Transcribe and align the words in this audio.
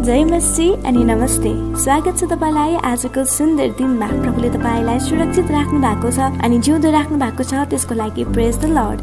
जय 0.00 0.22
मसी 0.24 0.66
अनि 0.86 1.02
नमस्ते। 1.04 1.50
स्वागत 1.78 2.18
छ 2.18 2.24
तपाईँलाई 2.24 2.76
आजको 2.90 3.24
सुन्दर 3.28 3.68
दिनमा 3.78 4.06
प्रभुले 4.06 4.48
तपाईँलाई 4.50 4.98
सुरक्षित 4.98 5.50
राख्नु 5.50 5.80
भएको 5.80 6.10
छ 6.10 6.28
अनि 6.40 6.58
जिउँदो 6.58 6.90
राख्नु 6.90 7.18
भएको 7.20 7.44
छ 7.44 7.68
त्यसको 7.68 7.94
लागि 7.94 8.24
प्रेज 8.24 8.58
द 8.60 8.70
लर्ड 8.72 9.00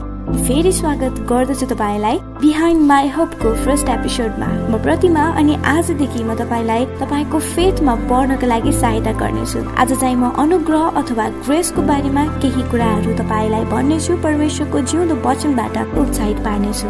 फेरि 0.47 0.71
स्वागत 0.71 1.19
गर्दछु 1.29 1.65
तपाईँलाई 1.69 2.17
बिहाइन्ड 2.41 2.81
माई 2.87 3.09
होपको 3.13 3.53
फर्स्ट 3.65 3.89
एपिसोडमा 3.89 4.47
म 4.73 4.81
प्रतिमा 4.83 5.25
अनि 5.37 5.55
आजदेखि 5.69 6.23
म 6.23 6.35
तपाईँलाई 6.41 6.85
तपाईँको 6.97 7.39
फेथमा 7.53 7.95
पढ्नको 8.09 8.47
लागि 8.47 8.71
सहायता 8.81 9.11
गर्नेछु। 9.21 9.59
आज 9.77 9.93
चाहिँ 9.93 10.15
म 10.15 10.33
अनुग्रह 10.35 10.97
अथवा 11.01 11.29
ग्रेसको 11.45 11.81
बारेमा 11.91 12.25
केही 12.41 12.69
कुराहरू 12.71 13.17
तपाईँलाई 13.21 13.65
भन्नेछु 13.69 14.17
परमेश्वरको 14.25 14.81
जिउँदो 14.81 15.21
वचनबाट 15.29 15.77
उत्साहित 15.97 16.37
पार्नेछु। 16.47 16.89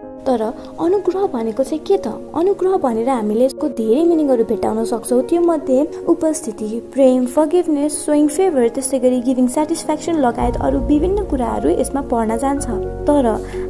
तर 0.27 0.41
अनुग्रह 0.79 1.25
भनेको 1.33 1.63
चाहिँ 1.63 1.83
के 1.85 1.97
त? 1.97 2.07
अनुग्रह 2.35 2.77
भनेर 2.77 3.09
हामीले 3.09 3.45
यसको 3.45 3.67
धेरै 3.79 4.03
मिनिङहरू 4.05 4.43
भेटाउन 4.43 4.83
सक्छौँ। 4.85 5.21
त्यो 5.29 5.41
मध्ये 5.41 5.79
उपस्थिति 6.07 6.69
प्रेम 6.93 7.25
फगिभनेस 7.25 8.05
सोइङ 8.05 8.27
फेभर 8.27 8.67
त्यस्तै 8.69 8.99
गरी 8.99 9.19
गिभिङ 9.21 9.47
सेटिस्फ्याक्सन 9.47 10.15
लगायत 10.25 10.57
अरू 10.61 10.79
विभिन्न 10.87 11.25
कुराहरू 11.25 11.69
यसमा 11.81 12.01
पर्न 12.11 12.37
जान्छ। 12.37 12.65
तर 13.09 13.25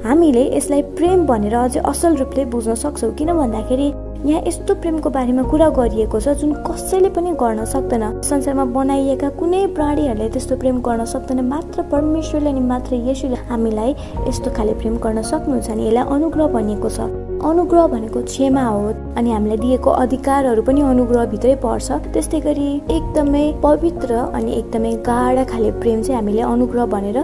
हामीले 0.05 0.43
यसलाई 0.57 0.81
प्रेम 0.97 1.25
भनेर 1.25 1.55
अझै 1.55 1.79
असल 1.85 2.15
रूपले 2.15 2.45
बुझ्न 2.53 2.75
सक्छौँ। 2.75 3.11
किन 3.15 3.33
भन्दाखेरि 3.33 3.91
यहाँ 4.21 4.41
यस्तो 4.47 4.73
प्रेमको 4.81 5.09
बारेमा 5.09 5.43
कुरा 5.49 5.67
गरिएको 5.73 6.19
छ 6.21 6.29
जुन 6.37 6.51
कसैले 6.61 7.09
पनि 7.09 7.31
गर्न 7.41 7.65
सक्दैन। 7.65 8.21
संसारमा 8.21 8.65
बनाइएका 8.69 9.29
कुनै 9.39 9.65
प्राणीहरूले 9.73 10.29
त्यस्तो 10.29 10.55
प्रेम 10.61 10.81
गर्न 10.85 11.05
सक्दैन। 11.05 11.41
मात्र 11.49 11.81
परमेश्वरले 11.89 12.49
अनि 12.49 12.61
मात्र 12.61 12.95
यसुले 13.09 13.37
हामीलाई 13.49 13.91
यस्तो 14.29 14.49
खाले 14.53 14.73
प्रेम 14.77 14.95
गर्न 15.01 15.21
सक्नुहुन्छ 15.25 15.69
अनि 15.69 15.87
यसलाई 15.87 16.05
अनुग्रह 16.15 16.47
भनिएको 16.53 16.89
छ। 16.89 17.09
अनुग्रह 17.41 17.87
भनेको 17.87 18.21
क्षमा 18.21 18.65
हो 18.69 18.87
अनि 19.17 19.31
हामीलाई 19.31 19.57
दिएको 19.57 19.89
अधिकारहरू 19.89 20.61
पनि 20.61 20.81
अनुग्रहभित्रै 20.85 21.55
पर्छ। 21.65 21.91
त्यस्तै 22.13 22.39
गरी 22.45 22.69
एकदमै 22.97 23.45
पवित्र 23.65 24.09
अनि 24.37 24.51
एकदमै 24.53 24.93
गाढा 25.01 25.43
खाले 25.49 25.71
प्रेम 25.81 26.01
चाहिँ 26.01 26.21
हामीले 26.21 26.41
अनुग्रह 26.45 26.85
भनेर 26.93 27.17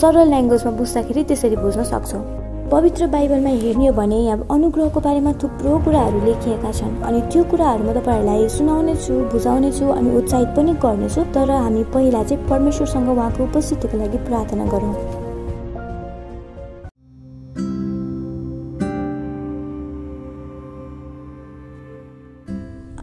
सरल 0.00 0.28
ल्याङ्ग्वेजमा 0.28 0.72
बुझ्दाखेरि 0.76 1.22
त्यसरी 1.24 1.56
बुझ्न 1.56 1.82
सक्छौँ। 1.92 2.22
पवित्र 2.70 3.06
बाइबलमा 3.06 3.50
हेर्ने 3.62 3.86
हो 3.86 3.92
भने 3.94 4.16
यहाँ 4.20 4.46
अनुग्रहको 4.50 5.00
बारेमा 5.00 5.32
थुप्रो 5.42 5.78
कुराहरू 5.84 6.24
लेखिएका 6.24 6.72
छन्। 6.72 6.96
अनि 7.06 7.20
त्यो 7.32 7.42
कुराहरू 7.50 7.84
म 7.84 7.92
तपाईँहरूलाई 7.94 8.48
सुनाउने 8.50 8.94
छु 9.06 9.14
बुझाउने 9.32 9.70
छु 9.72 9.86
अनि 9.88 10.10
उत्साहित 10.18 10.48
पनि 10.56 10.72
गर्नेछु। 10.82 11.22
तर 11.30 11.50
हामी 11.50 11.84
पहिला 11.94 12.22
चाहिँ 12.24 12.48
परमेश्वरसँग 12.48 13.08
उहाँको 13.08 13.44
उपस्थितिको 13.44 13.98
लागि 13.98 14.18
प्रार्थना 14.26 14.66
गरौँ। 14.66 14.94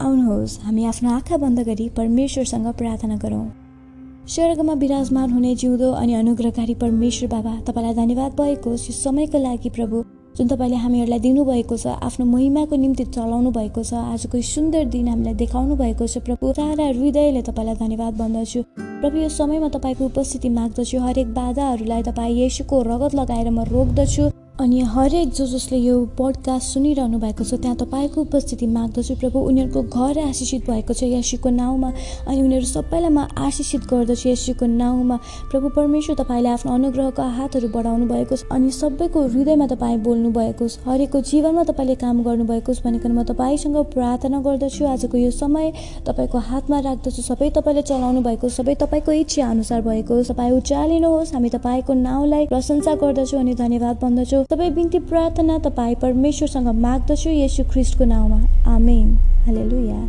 आउनुहोस् 0.04 0.60
हामी 0.60 0.86
आफ्नो 0.86 1.10
आँखा 1.16 1.38
बन्द 1.40 1.60
गरी 1.64 1.90
परमेश्वरसँग 1.98 2.74
प्रार्थना 2.76 3.18
गरौँ। 3.18 3.63
स्वर्गमा 4.24 4.74
विराजमान 4.74 5.32
हुने 5.32 5.54
जिउँदो 5.56 5.92
अनि 5.92 6.14
अनुग्रहकारी 6.16 6.74
परमेश्वर 6.82 7.30
बाबा 7.30 7.54
तपाईँलाई 7.68 7.94
धन्यवाद 7.96 8.32
भएको 8.40 8.72
यो 8.72 8.94
समयको 8.96 9.38
लागि 9.38 9.70
प्रभु 9.70 10.04
जुन 10.38 10.48
तपाईँले 10.48 10.78
हामीहरूलाई 10.80 11.20
दिनुभएको 11.20 11.78
छ 11.78 11.88
आफ्नो 12.08 12.26
महिमाको 12.26 12.76
निम्ति 12.76 13.06
चलाउनु 13.12 13.52
भएको 13.52 13.84
छ 13.84 13.94
आजको 13.94 14.42
सुन्दर 14.42 14.86
दिन 14.96 15.08
हामीलाई 15.08 15.34
देखाउनु 15.44 15.76
भएको 15.76 16.08
छ। 16.08 16.24
प्रभु 16.24 16.54
सारा 16.54 16.86
हृदयले 16.88 17.42
तपाईँलाई 17.44 17.76
धन्यवाद 17.76 18.14
भन्दछु। 18.18 18.64
प्रभु 18.80 19.18
यो 19.18 19.30
समयमा 19.30 19.70
तपाईँको 19.76 20.06
उपस्थिति 20.06 20.50
माग्दछु। 20.50 21.00
हरेक 21.04 21.34
बाधाहरूलाई 21.34 22.04
तपाईँ 22.04 22.40
यसुको 22.40 22.82
रगत 22.82 23.16
लगाएर 23.16 23.50
म 23.52 23.68
रोक्दछु। 23.76 24.30
अनि 24.62 24.80
हरेक 24.86 25.32
जो 25.34 25.46
जसले 25.48 25.78
यो 25.78 25.94
पडकास्ट 26.18 26.74
सुनिरहनु 26.74 27.20
भएको 27.20 27.44
छ 27.44 27.58
त्यहाँ 27.62 27.76
तपाईँको 27.76 28.22
उपस्थिति 28.22 28.68
माग्दछु। 28.68 29.16
प्रभु 29.18 29.40
उनीहरूको 29.50 29.82
घर 29.82 30.20
आशिषित 30.24 30.70
भएको 30.70 30.94
छ 30.94 31.04
यशीको 31.10 31.50
नाउँमा। 31.50 31.90
अनि 32.30 32.42
उनीहरू 32.42 32.66
सबैलाई 32.66 33.10
म 33.10 33.26
आशिषित 33.34 33.82
गर्दछु 33.90 34.30
यशीको 34.30 34.66
नाउँमा। 34.66 35.18
प्रभु 35.50 35.70
परमेश्वर 35.74 36.16
तपाईँले 36.22 36.50
आफ्नो 36.50 36.74
अनुग्रहको 36.74 37.22
हातहरू 37.38 37.68
बढाउनु 37.74 38.06
भएको 38.06 38.36
छ 38.36 38.46
अनि 38.54 38.70
सबैको 38.72 39.22
हृदयमा 39.26 39.68
तपाईँ 39.74 39.98
बोल्नु 40.06 40.30
भएको 40.32 40.68
छ। 40.70 40.78
हरेकको 40.86 41.22
जीवनमा 41.34 41.64
तपाईँले 41.74 41.96
काम 41.98 42.22
गर्नुभएको 42.22 42.74
छ 42.74 42.86
भनिकन 42.86 43.12
म 43.12 43.24
तपाईँसँग 43.26 43.78
प्रार्थना 43.90 44.38
गर्दछु। 44.38 44.86
आजको 44.86 45.18
यो 45.18 45.32
समय 45.34 45.74
तपाईँको 46.06 46.38
हातमा 46.38 46.80
राख्दछु। 46.94 47.22
सबै 47.26 47.50
तपाईँले 47.58 47.82
चलाउनु 47.90 48.22
भएको 48.22 48.54
सबै 48.54 48.76
तपाईँको 48.86 49.12
इच्छा 49.18 49.50
अनुसार 49.50 49.82
भएको 49.82 50.22
तपाईँ 50.24 50.54
उचालिनुहोस्। 50.62 51.34
हामी 51.34 51.50
तपाईँको 51.50 51.94
नाउँलाई 52.06 52.46
प्रशंसा 52.54 52.96
गर्दछौँ 53.02 53.40
अनि 53.42 53.54
धन्यवाद 53.58 53.98
भन्दछौँ। 53.98 54.43
सबै 54.44 54.70
बिन्ती 54.70 55.00
प्रार्थना 55.00 55.58
तपाईँ 55.60 55.96
परमेश्वरसँग 55.96 56.68
माग्दछु 56.82 57.30
यसु 57.30 57.64
ख्रिस्टको 57.72 58.06
नाउँमा। 58.06 58.40
Amen. 58.68 59.08
Hallelujah. 59.46 60.00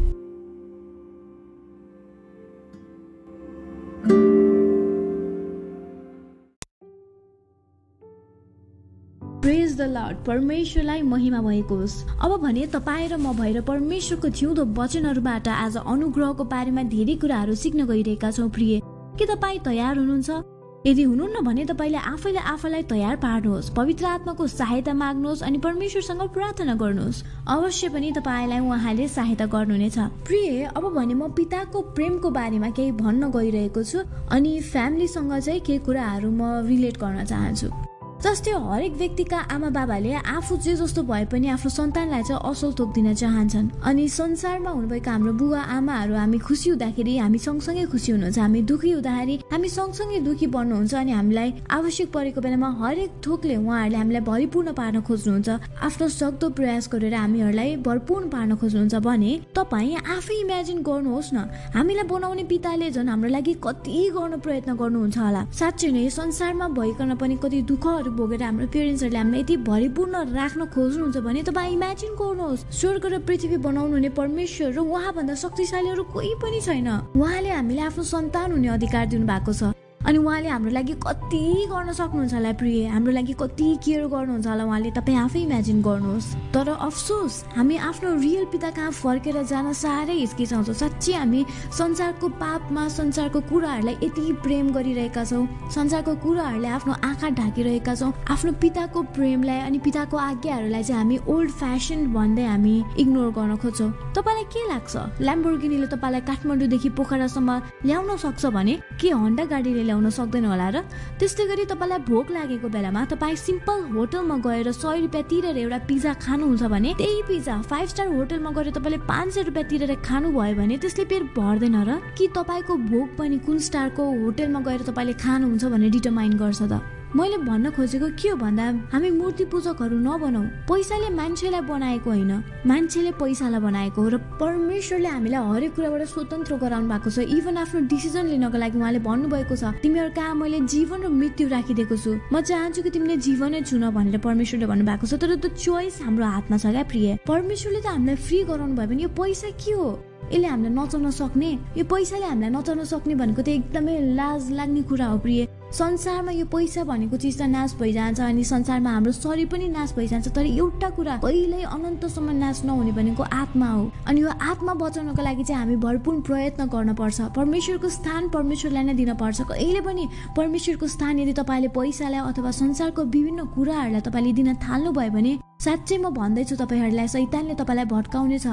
Praise 9.43 9.77
the 9.77 9.83
Lord 9.89 10.17
परमेश्वरलाई 10.27 11.03
महिमा 11.03 11.41
भएको 11.41 11.75
होस्। 11.75 11.97
अब 12.21 12.41
भने 12.43 12.67
तपाईँ 12.67 13.09
र 13.09 13.17
म 13.17 13.33
भएर 13.37 13.61
परमेश्वरको 13.61 14.29
जिउँदो 14.29 14.65
वचनहरूबाट 14.81 15.49
आज 15.49 15.77
अनुग्रहको 15.77 16.45
बारेमा 16.45 16.83
धेरै 16.89 17.15
कुराहरू 17.17 17.55
सिक्न 17.55 17.87
गइरहेका 17.87 18.31
छौँ 18.31 18.51
प्रिय। 18.51 18.81
के 19.19 19.25
तपाईँ 19.27 19.59
तयार 19.65 19.99
हुनुहुन्छ? 19.99 20.54
यदि 20.87 21.03
हुनुहुन्न 21.03 21.41
भने 21.45 21.65
तपाईँले 21.65 21.99
आफैले 21.99 22.39
आफैलाई 22.39 22.83
तयार 22.83 23.17
पार्नुहोस् 23.17 23.71
पवित्र 23.77 24.05
आत्माको 24.07 24.47
सहायता 24.47 24.93
माग्नुहोस् 24.95 25.43
अनि 25.43 25.59
परमेश्वरसँग 25.59 26.23
प्रार्थना 26.29 26.75
गर्नुहोस्। 26.75 27.23
अवश्य 27.49 27.89
पनि 27.89 28.13
तपाईँलाई 28.13 28.61
उहाँले 28.61 29.09
सहायता 29.09 29.47
गर्नुहुनेछ। 29.47 29.99
प्रिय 30.29 30.65
अब 30.77 30.85
भने 30.93 31.15
म 31.15 31.33
पिताको 31.33 31.81
प्रेमको 31.97 32.31
बारेमा 32.31 32.71
केही 32.77 32.93
भन्न 33.01 33.31
गइरहेको 33.33 33.83
छु 33.83 33.99
अनि 34.29 34.61
फ्यामिलीसँग 34.61 35.33
चाहिँ 35.41 35.61
केही 35.61 35.79
कुराहरू 35.89 36.31
म 36.31 36.69
रिलेट 36.69 37.01
गर्न 37.01 37.25
चाहन्छु। 37.25 37.94
जस्तै 38.25 38.53
हरेक 38.65 38.93
व्यक्तिका 38.97 39.39
आमा 39.53 39.69
बाबाले 39.77 40.13
आफू 40.17 40.57
जे 40.65 40.73
जस्तो 40.81 41.03
भए 41.05 41.25
पनि 41.29 41.49
आफ्नो 41.55 41.71
सन्तानलाई 41.71 42.23
चाहिँ 42.25 42.41
असल 42.51 42.71
थोक 42.73 42.91
दिन 42.97 43.13
चाहन्छन्। 43.13 43.67
अनि 43.85 44.05
संसारमा 44.09 44.71
हुनुभएका 44.71 45.11
हाम्रो 45.13 45.33
बुवा 45.41 45.61
आमाहरू 45.77 46.15
हामी 46.17 46.39
खुसी 46.41 46.71
हुँदाखेरि 46.71 47.17
हामी 47.21 47.39
सँगसँगै 47.39 47.85
खुसी 47.93 48.13
हुनुहुन्छ 48.13 48.39
हामी 48.39 48.61
दुखी 48.65 48.91
हुँदाखेरि 48.97 49.35
हामी 49.53 49.69
सँगसँगै 49.69 50.19
दुखी 50.25 50.47
बन्नुहुन्छ 50.57 50.95
अनि 50.95 51.13
हामीलाई 51.13 51.49
आवश्यक 51.69 52.09
परेको 52.17 52.41
बेलामा 52.41 52.71
हरेक 52.81 53.11
थोकले 53.27 53.57
उहाँहरूले 53.61 53.97
हामीलाई 54.01 54.25
भरिपूर्ण 54.25 54.73
पार्न 54.73 54.97
खोज्नुहुन्छ। 55.05 55.49
आफ्नो 55.85 56.09
सक्दो 56.09 56.49
प्रयास 56.57 56.89
गरेर 56.97 57.15
हामीहरूलाई 57.21 57.77
भरपूर्ण 57.85 58.25
पार्न 58.33 58.57
खोज्नुहुन्छ 58.57 58.95
भने 59.05 59.33
तपाईँ 59.53 60.01
आफै 60.17 60.35
इमेजिन 60.41 60.81
गर्नुहोस् 60.81 61.33
न 61.37 61.45
हामीलाई 61.77 62.09
बनाउने 62.09 62.45
पिताले 62.49 62.89
झन् 62.89 63.09
हाम्रो 63.13 63.29
लागि 63.37 63.55
कति 63.61 64.01
गर्न 64.17 64.41
प्रयत्न 64.41 64.71
गर्नुहुन्छ 64.81 65.19
होला। 65.19 65.43
साँच्चै 65.61 65.93
नै 65.93 66.09
संसारमा 66.09 66.67
भइकन 66.73 67.15
पनि 67.21 67.37
कति 67.45 67.63
दुःखहरू 67.69 68.13
भोगेर 68.15 68.43
हाम्रो 68.43 68.67
पेरेन्ट्सहरूले 68.75 69.19
हामीलाई 69.19 69.41
यति 69.41 69.57
भरिपूर्ण 69.69 70.15
राख्न 70.33 70.67
खोज्नुहुन्छ 70.75 71.17
भने 71.27 71.43
तपाईँ 71.51 71.73
इमेजिन 71.75 72.13
गर्नुहोस् 72.15 72.67
स्वर्ग 72.81 73.05
र 73.13 73.19
पृथ्वी 73.27 73.57
बनाउनु 73.67 73.95
हुने 73.95 74.11
परमेश्वर 74.19 74.73
र 74.73 74.79
उहाँभन्दा 74.81 75.35
शक्तिशालीहरू 75.45 76.05
कोही 76.15 76.35
पनि 76.43 76.61
छैन। 76.67 76.89
उहाँले 77.17 77.51
हामीले 77.51 77.83
आफ्नो 77.91 78.05
सन्तान 78.05 78.53
हुने 78.53 78.69
अधिकार 78.79 79.07
दिनु 79.13 79.27
भएको 79.27 79.53
छ। 79.53 79.84
अनि 80.05 80.19
उहाँले 80.19 80.49
हाम्रो 80.49 80.71
लागि 80.71 80.95
कति 81.01 81.41
गर्न 81.73 81.93
सक्नुहुन्छ 81.93 82.35
होला 82.35 82.53
प्रिय? 82.61 82.87
हाम्रो 82.93 83.13
लागि 83.13 83.33
कति 83.41 83.69
केयर 83.85 84.07
गर्नुहुन्छ 84.13 84.47
होला 84.47 84.65
उहाँले? 84.65 84.91
तपाईँ 84.93 85.17
आफै 85.17 85.41
इमेजिन 85.41 85.81
गर्नुहोस्। 85.83 86.27
तर 86.53 86.69
अफसोस 86.69 87.33
हामी 87.57 87.77
आफ्नो 87.89 88.13
रियल 88.21 88.45
पिता 88.53 88.71
कहाँ 88.77 88.91
फर्केर 88.93 89.43
जान 89.49 89.73
साह्रै 89.73 90.15
हिचकिचाउँछौँ। 90.15 90.75
साँच्चै 90.75 91.13
हामी 91.13 91.45
संसारको 91.73 92.29
पापमा 92.37 92.89
संसारको 92.89 93.41
कुराहरूलाई 93.49 93.97
यति 94.05 94.33
प्रेम 94.45 94.73
गरिरहेका 94.77 95.25
छौँ। 95.25 95.47
संसारको 95.73 96.15
कुराहरूले 96.21 96.69
आफ्नो 96.69 96.93
आँखा 97.01 97.29
ढाकिरहेका 97.41 97.95
छौँ। 97.95 98.13
आफ्नो 98.29 98.53
पिताको 98.61 99.03
प्रेमलाई 99.17 99.61
अनि 99.73 99.79
पिताको 99.81 100.17
आज्ञाहरूलाई 100.17 100.83
चाहिँ 100.85 101.01
हामी 101.01 101.19
ओल्ड 101.33 101.51
फेसन 101.65 102.13
भन्दै 102.13 102.45
हामी 102.45 102.75
इग्नोर 103.01 103.31
गर्न 103.33 103.57
खोज्छौँ। 103.57 103.91
तपाईँलाई 104.13 104.45
के 104.53 104.69
लाग्छ? 104.69 104.93
ल्याम्बोर्गिनीले 105.25 105.87
तपाईँलाई 105.97 106.23
काठमाडौँदेखि 106.29 106.89
पोखरासम्म 106.93 107.51
ल्याउन 107.89 108.17
सक्छ 108.21 108.47
भने 108.53 108.75
के 109.01 109.11
हन्डा 109.11 109.45
गाडीले 109.49 109.83
ल्याउन 109.95 110.11
सक्दैन 110.11 110.45
होला 110.45 110.69
र 110.75 110.77
त्यस्तै 111.19 111.45
गरी 111.47 111.65
तपाईँलाई 111.71 112.03
भोक 112.03 112.27
लागेको 112.35 112.69
बेलामा 112.69 113.05
तपाईँ 113.07 113.37
सिम्पल 113.39 113.79
होटलमा 113.95 114.37
गएर 114.43 114.71
सय 114.75 115.07
रुपियाँ 115.07 115.29
तिरेर 115.31 115.57
एउटा 115.57 115.79
पिज्जा 115.87 116.13
खानुहुन्छ 116.19 116.63
भने 116.67 116.91
त्यही 116.99 117.23
पिज्जा 117.31 117.55
फाइभ 117.63 117.89
स्टार 117.89 118.09
होटलमा 118.11 118.51
गएर 118.51 118.71
तपाईँले 118.75 118.99
पाँच 119.07 119.29
सय 119.35 119.43
रुपियाँ 119.45 119.69
तिरेर 119.71 119.95
खानुभयो 120.03 120.55
भने 120.59 120.77
त्यसले 120.83 121.05
पेट 121.07 121.23
भर्दैन 121.39 121.77
र 121.87 121.91
कि 122.19 122.27
तपाईँको 122.35 122.75
भोक 122.91 123.09
पनि 123.19 123.39
कुन 123.47 123.59
स्टारको 123.63 124.03
होटलमा 124.03 124.61
गएर 124.67 124.83
तपाईँले 124.91 125.15
खानुहुन्छ 125.23 125.65
भने 125.65 125.91
डिटरमाइन 125.95 126.33
गर्छ 126.35 126.63
त? 126.63 127.04
मैले 127.17 127.37
भन्न 127.47 127.71
खोजेको 127.71 128.07
के 128.19 128.29
हो 128.29 128.37
भन्दा 128.37 128.65
हामी 128.91 129.11
मूर्ति 129.15 129.45
पूजकहरू 129.47 129.97
नबनाऊ 130.03 130.43
पैसाले 130.67 131.09
मान्छेलाई 131.15 131.61
बनाएको 131.63 132.11
होइन। 132.11 132.33
मान्छेले 132.67 133.13
पैसालाई 133.23 133.61
बनाएको 133.63 134.03
हो 134.03 134.09
र 134.09 134.19
परमेश्वरले 134.43 135.09
हामीलाई 135.09 135.43
हरेक 135.47 135.75
कुराबाट 135.79 136.03
स्वतन्त्र 136.11 136.57
गराउनु 136.59 136.89
भएको 136.91 137.11
छ। 137.15 137.19
इभन 137.31 137.57
आफ्नो 137.63 137.81
डिसिजन 137.87 138.25
लिनको 138.35 138.59
लागि 138.59 138.79
उहाँले 138.79 138.99
भन्नुभएको 138.99 139.55
छ 139.55 139.63
तिमीहरू 139.79 140.11
कहाँ 140.11 140.35
मैले 140.35 140.59
जीवन 140.67 141.07
र 141.07 141.09
मृत्यु 141.15 141.49
राखिदिएको 141.55 141.97
छु? 142.03 142.11
म 142.35 142.41
चाहन्छु 142.43 142.83
कि 142.83 142.91
तिमीले 142.91 143.17
जीवनै 143.23 143.63
चुन 143.63 143.85
भनेर 143.95 144.19
परमेश्वरले 144.19 144.67
भन्नुभएको 144.67 145.07
छ। 145.07 145.15
तर 145.15 145.39
त्यो 145.39 145.55
चोइस 145.55 146.03
हाम्रो 146.03 146.27
हातमा 146.27 146.57
छ 146.59 146.67
क्या 146.75 146.83
प्रिय। 146.83 147.07
परमेश्वरले 147.23 147.81
त 147.81 147.87
हामीलाई 147.95 148.19
फ्री 148.27 148.43
गराउनु 148.51 148.75
भयो 148.75 148.89
भने 148.91 149.03
यो 149.07 149.11
पैसा 149.15 149.55
के 149.55 149.71
हो? 149.71 149.87
यसले 150.35 150.47
हामीलाई 150.51 150.75
नचाउन 150.75 151.11
सक्ने? 151.15 151.51
यो 151.79 151.85
पैसाले 151.87 152.27
हामीलाई 152.27 152.51
नचाउन 152.51 152.85
सक्ने 152.91 153.15
भनेको 153.15 153.43
त 153.43 153.49
एकदमै 153.55 153.95
लाज 154.19 154.51
लाग्ने 154.51 154.83
कुरा 154.83 155.07
हो 155.15 155.19
प्रिय। 155.23 155.47
संसारमा 155.75 156.31
यो 156.33 156.45
पैसा 156.47 156.83
भनेको 156.87 157.17
चिज 157.17 157.39
त 157.39 157.43
नाश 157.51 157.75
भइजान्छ 157.79 158.21
अनि 158.21 158.43
संसारमा 158.45 158.91
हाम्रो 158.91 159.13
शरीर 159.13 159.47
पनि 159.51 159.69
नाश 159.69 159.95
भइजान्छ 159.95 160.29
तर 160.31 160.47
एउटा 160.47 160.91
कुरा 160.95 161.17
कहिल्यै 161.19 161.63
अनन्तसम्म 161.67 162.31
नाश 162.39 162.63
नहुने 162.65 162.93
भनेको 162.95 163.23
आत्मा 163.35 163.69
हो। 163.69 163.91
अनि 164.07 164.21
यो 164.21 164.29
आत्मा 164.51 164.75
बचाउनको 164.79 165.23
लागि 165.23 165.45
चाहिँ 165.45 165.61
हामी 165.61 165.77
भरपूर 165.83 166.21
प्रयत्न 166.29 166.67
गर्नुपर्छ। 166.71 167.21
परमेश्वरको 167.35 167.89
स्थान 167.89 168.29
परमेश्वरलाई 168.37 168.85
नै 168.85 168.95
दिनपर्छ। 168.95 169.41
कहिले 169.51 169.81
पनि 169.83 170.05
परमेश्वरको 170.37 170.87
स्थान 170.95 171.19
यदि 171.19 171.33
तपाईँले 171.43 171.69
पैसालाई 171.75 172.21
अथवा 172.31 172.51
संसारको 172.63 173.05
विभिन्न 173.11 173.47
कुराहरूलाई 173.59 174.07
तपाईँले 174.07 174.33
दिन 174.39 174.55
थाल्नुभयो 174.63 175.11
भने 175.11 175.33
साँच्चै 175.59 175.99
म 175.99 176.15
भन्दैछु 176.15 176.55
तपाईँहरूलाई 176.63 177.09
सैतानले 177.09 177.55
तपाईँलाई 177.59 177.91
भट्काउनेछ 177.91 178.47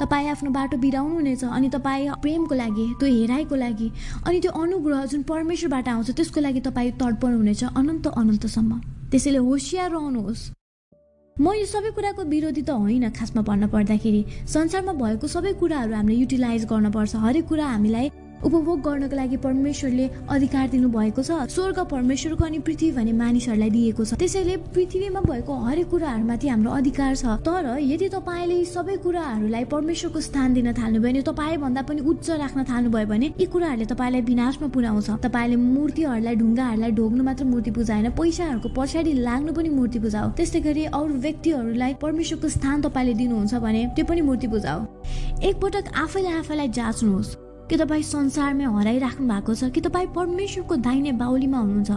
तपाईँ 0.00 0.28
आफ्नो 0.30 0.50
बाटो 0.50 0.76
बिराउनु 0.76 1.14
हुनेछ 1.14 1.44
अनि 1.46 1.68
तपाईँ 1.70 2.10
प्रेमको 2.22 2.54
लागि 2.54 2.86
त्यो 2.98 3.06
हेराइको 3.08 3.54
लागि 3.54 3.88
अनि 4.26 4.40
त्यो 4.40 4.50
अनुग्रह 4.62 5.04
जुन 5.06 5.22
परमेश्वरबाट 5.22 5.88
आउँछ 5.88 6.10
त्यसको 6.10 6.40
लागि 6.40 6.60
तपाईँ 6.66 6.90
तडपण 7.00 7.32
हुनेछ 7.36 7.62
अनन्त 7.64 8.06
अनन्तसम्म। 8.10 8.72
त्यसैले 9.10 9.38
होसियार 9.38 9.90
रहनुहोस्। 9.90 10.42
म 11.36 11.46
यो 11.54 11.66
सबै 11.66 11.90
कुराको 11.94 12.22
विरोधी 12.26 12.62
त 12.62 12.70
होइन 12.70 13.10
खासमा 13.10 13.42
भन्न 13.42 13.66
पर्दाखेरि 13.70 14.22
संसारमा 14.46 14.92
भएको 14.98 15.26
सबै 15.26 15.52
कुराहरू 15.62 15.94
हामीले 15.94 16.18
युटिलाइज 16.22 16.64
गर्नुपर्छ। 16.70 17.14
हरेक 17.24 17.44
कुरा 17.48 17.66
हामीलाई 17.66 18.06
उपभोग 18.44 18.80
गर्नको 18.82 19.16
लागि 19.16 19.36
परमेश्वरले 19.38 20.08
अधिकार 20.30 20.68
दिनुभएको 20.68 21.22
छ। 21.22 21.30
स्वर्ग 21.48 21.78
परमेश्वरको 21.90 22.44
अनि 22.44 22.58
पृथ्वी 22.60 22.90
भन्ने 22.92 23.12
मानिसहरूलाई 23.14 23.70
दिएको 23.70 24.04
छ। 24.04 24.14
त्यसैले 24.14 24.56
पृथ्वीमा 24.74 25.20
भएको 25.20 25.52
हरेक 25.64 25.88
कुराहरूमाथि 25.90 26.48
हाम्रो 26.48 26.70
अधिकार 26.72 27.14
छ। 27.14 27.24
तर 27.40 27.78
यदि 27.80 28.08
तपाईँले 28.08 28.64
सबै 28.64 28.96
कुराहरूलाई 29.04 29.64
परमेश्वरको 29.64 30.20
स्थान 30.20 30.54
दिन 30.54 30.72
थाल्नुभयो 30.72 31.02
भने 31.04 31.22
तपाईँ 31.22 31.56
भन्दा 31.58 31.82
पनि 31.82 32.00
उच्च 32.04 32.30
राख्न 32.42 32.64
थाल्नुभयो 32.64 33.06
भने 33.06 33.26
यी 33.40 33.46
कुराहरूले 33.46 33.86
तपाईँलाई 33.86 34.20
विनाशमा 34.22 34.68
पुर्याउँछ। 34.74 35.10
तपाईँले 35.24 35.56
मूर्तिहरूलाई 35.56 36.34
ढुङ्गाहरूलाई 36.36 36.90
ढोग्नु 36.92 37.22
मात्र 37.24 37.44
मूर्ति 37.44 37.70
पूजा 37.70 37.94
होइन 37.94 38.10
पैसाहरूको 38.12 38.68
पछाडि 38.76 39.12
लाग्नु 39.24 39.52
पनि 39.52 39.68
मूर्ति 39.68 39.98
पूजा 40.04 40.20
हो 40.20 40.30
त्यस्तै 40.36 40.60
गरी 40.60 40.84
अरू 40.92 41.14
व्यक्तिहरूलाई 41.24 41.94
परमेश्वरको 42.02 42.48
स्थान 42.48 42.82
तपाईँले 42.82 43.14
दिनुहुन्छ 43.14 43.54
भने 43.64 43.86
त्यो 43.96 44.04
पनि 44.04 44.20
मूर्ति 44.20 44.48
पूजा 44.48 44.72
हो 44.72 44.82
एकपटक 45.42 45.92
आफैले 46.04 46.30
आफैलाई 46.38 46.68
जाँच्नुहोस्। 46.68 47.43
कि 47.70 47.76
तपाईँ 47.76 48.02
संसारमै 48.02 48.64
हराइराख्नु 48.64 49.28
भएको 49.28 49.54
छ 49.54 49.70
कि 49.70 49.80
तपाईँ 49.80 50.06
परमेश्वरको 50.16 50.76
दाहिने 50.76 51.12
बाहुलीमा 51.12 51.58
हुनुहुन्छ। 51.58 51.90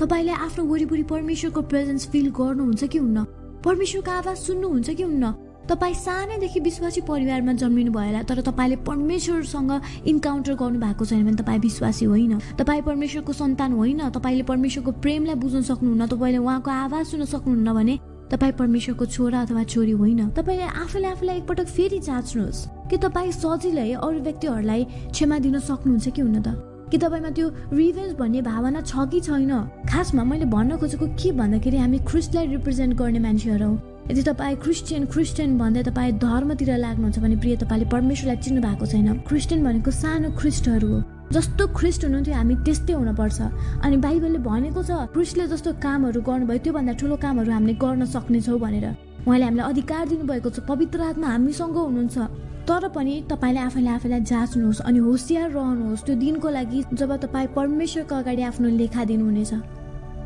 तपाईँले 0.00 0.32
आफ्नो 0.32 0.64
वरिपरि 0.64 1.02
परमेश्वरको 1.02 1.62
प्रेजेन्स 1.62 2.08
फिल 2.08 2.30
गर्नुहुन्छ 2.30 2.84
कि 2.84 2.98
हुन्न? 2.98 3.24
परमेश्वरको 3.64 4.10
आवाज 4.10 4.36
सुन्नुहुन्छ 4.36 4.90
कि 4.90 5.02
हुन्न? 5.02 5.32
तपाईँ 5.64 5.94
सानैदेखि 5.94 6.60
विश्वासी 6.60 7.00
परिवारमा 7.00 7.52
जन्मिनु 7.52 7.92
भयो 7.92 8.06
होला 8.06 8.22
तर 8.22 8.40
तपाईँले 8.40 8.76
परमेश्वरसँग 8.84 9.72
इन्काउन्टर 10.06 10.54
गर्नु 10.54 10.80
भएको 10.80 11.04
छैन 11.04 11.24
भने 11.24 11.36
तपाईँ 11.40 11.58
विश्वासी 11.58 12.04
होइन। 12.04 12.38
तपाईँ 12.60 12.82
परमेश्वरको 12.82 13.32
सन्तान 13.32 13.72
होइन 13.72 14.10
तपाईँले 14.10 14.42
परमेश्वरको 14.42 14.92
प्रेमलाई 15.00 15.34
बुझ्न 15.34 15.62
सक्नुहुन्न 15.62 16.06
तपाईँले 16.06 16.38
उहाँको 16.38 16.70
आवाज 16.70 17.06
सुन्न 17.06 17.24
सक्नुहुन्न 17.24 17.72
भने 17.72 17.98
तपाईँ 18.30 18.52
परमेश्वरको 18.52 19.06
छोरा 19.06 19.40
अथवा 19.40 19.62
छोरी 19.64 19.92
होइन। 19.92 20.30
तपाईँले 20.36 20.68
आफूले 20.84 21.08
आफूलाई 21.08 21.36
एकपटक 21.36 21.66
फेरि 21.66 21.98
जाँच्नुहोस्। 21.98 22.68
कि 22.90 22.96
तपाईँ 22.96 23.32
सजिलै 23.32 23.92
अरू 23.92 24.18
व्यक्तिहरूलाई 24.20 24.84
क्षमा 25.10 25.38
दिन 25.38 25.58
सक्नुहुन्छ 25.58 26.08
कि 26.08 26.20
हुन 26.20 26.36
त? 26.42 26.48
कि 26.90 26.98
तपाईँमा 26.98 27.30
त्यो 27.36 27.48
रिभेन्स 27.72 28.12
भन्ने 28.20 28.40
भावना 28.42 28.80
छ 28.80 29.08
कि 29.10 29.20
छैन? 29.20 29.52
खासमा 29.88 30.24
मैले 30.24 30.44
भन्न 30.46 30.76
खोजेको 30.76 31.06
के 31.16 31.32
भन्दाखेरि 31.32 31.78
हामी 31.78 31.98
ख्रिस्टलाई 32.08 32.46
रिप्रेजेन्ट 32.46 32.92
गर्ने 32.94 33.18
मान्छेहरू 33.24 33.66
हौ। 33.66 33.76
यदि 34.10 34.22
तपाईँ 34.22 34.56
क्रिस्चियन 34.60 35.04
क्रिस्चियन 35.08 35.58
भन्दै 35.58 35.82
तपाईँ 35.88 36.12
धर्मतिर 36.20 36.70
लाग्नुहुन्छ 36.76 37.18
भने 37.24 37.36
प्रिय 37.40 37.56
तपाईँले 37.64 37.86
परमेश्वरलाई 37.88 38.36
चिन्नु 38.44 38.60
भएको 38.62 38.86
छैन। 38.86 39.08
क्रिस्चियन 39.28 39.64
भनेको 39.64 39.90
सानो 39.90 40.28
ख्रिस्टहरू 40.38 40.88
हो। 40.92 41.00
जस्तो 41.32 41.66
ख्रिस्ट 41.72 42.04
हुनुहुन्थ्यो 42.04 42.34
हामी 42.36 42.54
त्यस्तै 42.68 42.92
हुनुपर्छ। 42.92 43.38
अनि 43.80 43.96
बाइबलले 43.96 44.38
भनेको 44.44 44.80
छ 44.84 44.90
ख्रिस्टले 45.16 45.44
जस्तो 45.50 45.70
कामहरू 45.80 46.20
गर्नुभयो 46.20 46.58
त्योभन्दा 46.62 46.92
ठुलो 47.00 47.16
कामहरू 47.16 47.50
हामीले 47.50 47.74
गर्न 47.80 48.04
सक्नेछौँ 48.14 48.60
भनेर। 48.60 48.86
उहाँले 49.24 49.44
हामीलाई 49.48 49.66
अधिकार 49.72 50.04
दिनुभएको 50.08 50.48
छ 50.52 50.58
पवित्र 50.68 51.00
आत्मा 51.10 51.26
हामीसँग 51.26 51.76
हुनुहुन्छ। 51.80 52.16
तर 52.64 52.88
पनि 52.88 53.14
तपाईँले 53.28 53.60
आफैले 53.60 53.90
आफैलाई 53.90 54.20
जाँच्नुहोस् 54.24 54.80
अनि 54.88 54.98
होसियार 54.98 55.50
रहनुहोस्। 55.50 56.04
त्यो 56.04 56.14
दिनको 56.16 56.48
लागि 56.48 56.84
जब 56.92 57.10
तपाईँ 57.20 57.48
परमेश्वरको 57.52 58.14
अगाडि 58.14 58.42
आफ्नो 58.42 58.68
लेखा 58.80 59.04
दिनुहुनेछ। 59.04 59.52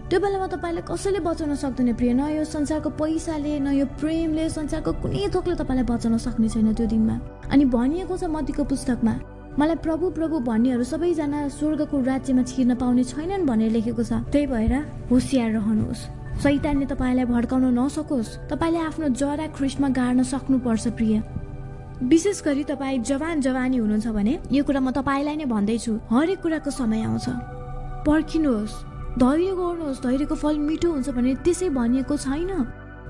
त्यो 0.09 0.19
बेलामा 0.23 0.47
तपाईँले 0.47 0.83
कसैले 0.87 1.21
बचाउन 1.21 1.55
सक्दैन 1.59 1.93
प्रिय। 1.99 2.13
न 2.15 2.31
यो 2.39 2.45
संसारको 2.47 2.91
पैसाले 2.95 3.59
न 3.59 3.75
यो 3.75 3.87
प्रेमले 3.99 4.49
संसारको 4.49 4.93
कुनै 5.03 5.27
थोकले 5.35 5.55
तपाईँलाई 5.59 5.87
बचाउन 5.91 6.17
सक्ने 6.17 6.49
छैन 6.49 6.73
त्यो 6.79 6.87
दिनमा। 6.87 7.17
अनि 7.51 7.65
भनिएको 7.75 8.15
छ 8.17 8.25
मतीको 8.31 8.65
पुस्तकमा 8.71 9.15
मलाई 9.59 9.77
प्रभु 9.83 10.11
प्रभु 10.15 10.39
भन्नेहरू 10.47 10.85
सबैजना 10.87 11.49
स्वर्गको 11.51 11.97
राज्यमा 12.07 12.43
छिर्न 12.47 12.75
पाउने 12.79 13.05
छैनन् 13.05 13.47
भनेर 13.51 13.71
लेखेको 13.75 14.03
छ। 14.07 14.23
त्यही 14.31 14.47
भएर 14.47 14.75
होसियार 15.11 15.51
रहनुहोस्। 15.59 16.07
सैतानले 16.39 16.87
तपाईँलाई 16.87 17.27
भड्काउन 17.27 17.67
नसकोस्। 17.75 18.29
तपाईँले 18.47 18.79
आफ्नो 18.79 19.09
जरा 19.19 19.47
ख्रिस्टमा 19.59 19.89
गाड्न 19.91 20.23
सक्नुपर्छ 20.23 20.87
प्रिय। 20.95 21.23
विशेष 22.03 22.43
गरी 22.45 22.63
तपाईँ 22.65 22.99
जवान 23.03 23.41
जवानी 23.41 23.77
हुनुहुन्छ 23.77 24.09
भने 24.09 24.39
यो 24.53 24.65
कुरा 24.65 24.81
म 24.81 24.91
तपाईँलाई 24.95 25.37
नै 25.37 25.45
भन्दैछु। 25.51 25.93
हरेक 26.11 26.41
कुराको 26.43 26.71
समय 26.71 27.03
आउँछ। 27.03 27.27
पर्खिनुहोस् 28.07 28.75
धैर्य 29.19 29.51
गर्नुहोस् 29.59 30.03
धैर्यको 30.03 30.35
फल 30.35 30.59
मिठो 30.59 30.89
हुन्छ 30.91 31.09
भने 31.11 31.35
त्यसै 31.43 31.69
भनिएको 31.75 32.17
छैन। 32.17 32.51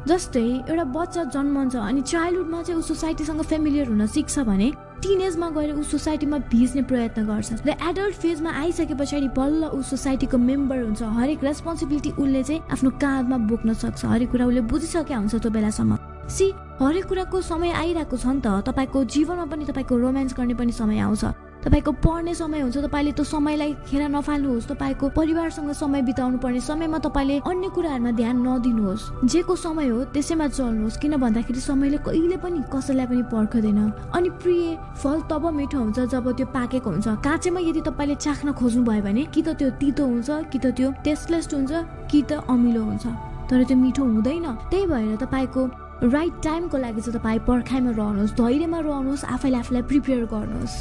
जस्तै 0.09 0.41
एउटा 0.73 0.85
बच्चा 0.97 1.23
जन्मन्छ 1.35 1.77
अनि 1.77 2.01
चाइल्डहुडमा 2.01 2.63
चाहिँ 2.63 2.81
ऊ 2.81 2.83
सोसाइटीसँग 2.83 3.43
फेमिलियर 3.45 3.89
हुन 3.89 4.07
सिक्छ 4.07 4.39
भने 4.49 4.69
टिनेजमा 5.05 5.49
गएर 5.53 5.73
ऊ 5.77 5.83
सोसाइटीमा 5.85 6.39
भिज्ने 6.49 6.83
प्रयत्न 6.89 7.27
गर्छ। 7.29 7.69
र 7.69 7.77
एडल्ट 7.77 8.17
फेजमा 8.25 8.51
आइसके 8.57 8.95
पछाडि 8.97 9.29
बल्ल 9.37 9.69
ऊ 9.69 9.83
सोसाइटीको 9.85 10.39
मेम्बर 10.39 10.79
हुन्छ। 10.81 11.03
हरेक 11.03 11.45
रेस्पोन्सिबिलिटी 11.45 12.11
उसले 12.17 12.43
चाहिँ 12.43 12.63
आफ्नो 12.73 12.91
काँधमा 12.97 13.37
बोक्न 13.53 13.75
सक्छ। 13.75 14.05
हरेक 14.05 14.31
कुरा 14.33 14.47
उसले 14.49 14.61
बुझिसकेका 14.65 15.17
हुन्छ 15.19 15.35
त्यो 15.35 15.51
बेलासम्म। 15.51 15.99
सी 16.25 16.47
हरेक 16.79 17.05
कुराको 17.05 17.41
समय 17.43 17.71
आइरहेको 17.75 18.17
छ 18.17 18.27
नि 18.29 18.41
त। 18.41 18.63
तपाईँको 18.63 19.05
जीवनमा 19.05 19.45
पनि 19.51 19.65
तपाईँको 19.67 19.95
रोमान्स 19.99 20.35
गर्ने 20.39 20.55
पनि 20.55 20.73
समय 20.73 20.99
आउँछ। 21.03 21.25
तपाईँको 21.59 21.93
पढ्ने 21.99 22.35
समय 22.39 22.61
हुन्छ। 22.63 22.79
तपाईँले 22.87 23.13
त्यो 23.19 23.25
समयलाई 23.27 23.73
खेर 23.83 24.03
नफाल्नुहोस्। 24.07 24.67
तपाईँको 24.71 25.09
परिवारसँग 25.11 25.73
समय 25.75 26.03
बिताउनु 26.07 26.39
पर्ने 26.39 26.61
समयमा 26.63 26.99
तपाईँले 27.03 27.37
अन्य 27.43 27.69
कुराहरूमा 27.75 28.11
ध्यान 28.15 28.37
नदिनुहोस्। 28.47 29.27
जेको 29.27 29.57
समय 29.59 29.89
हो 29.91 30.05
त्यसैमा 30.15 30.47
चल्नुहोस्। 30.55 30.99
किन 31.03 31.17
भन्दाखेरि 31.19 31.61
समयले 31.61 31.99
कहिले 32.07 32.37
पनि 32.39 32.63
कसैलाई 32.71 33.07
पनि 33.11 33.23
पर्खदैन। 33.27 33.81
अनि 34.15 34.31
प्रिय 34.39 34.79
फल 35.03 35.19
तब 35.27 35.51
मिठो 35.51 35.79
हुन्छ 35.83 35.99
जब 36.15 36.31
त्यो 36.31 36.47
पाकेको 36.47 36.91
हुन्छ। 36.91 37.09
काँचैमा 37.27 37.61
यदि 37.61 37.81
तपाईँले 37.91 38.15
चाख्न 38.23 38.55
खोज्नु 38.55 38.87
भयो 38.87 39.03
भने 39.03 39.27
कि 39.35 39.43
त 39.43 39.59
त्यो 39.59 39.71
तितो 39.83 40.07
हुन्छ 40.07 40.31
कि 40.47 40.59
त 40.63 40.67
त्यो 40.79 40.95
टेस्टलेस 41.03 41.51
हुन्छ 41.51 41.73
कि 42.07 42.23
त 42.23 42.39
अमिलो 42.47 42.83
हुन्छ। 42.87 43.07
तर 43.51 43.65
त्यो 43.67 43.77
मिठो 43.77 44.03
हुँदैन। 44.05 44.47
त्यही 44.71 44.87
भएर 44.87 45.17
तपाईँको 45.27 45.88
राइट 46.03 46.33
टाइमको 46.43 46.79
लागि 46.79 47.01
चाहिँ 47.01 47.19
तपाईँ 47.19 47.39
पर्खाइमा 47.47 47.91
रहनुहोस् 47.91 48.33
धैर्यमा 48.33 48.79
रहनुहोस् 48.79 49.25
आफैले 49.25 49.57
आफूलाई 49.59 49.83
प्रिपेयर 49.83 50.25
गर्नुहोस्। 50.25 50.77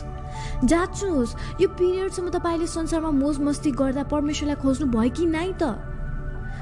जाँच्नुहोस् 0.70 1.36
यो 1.62 1.68
पिरियडसम्म 1.68 2.30
तपाईँले 2.30 2.68
संसारमा 2.68 3.12
मोज 3.12 3.40
मस्ती 3.42 3.72
गर्दा 3.72 4.04
परमेश्वरलाई 4.14 4.62
खोज्नु 4.62 4.88
भयो 4.94 5.10
कि 5.10 5.26
नै 5.26 5.54
त? 5.58 5.74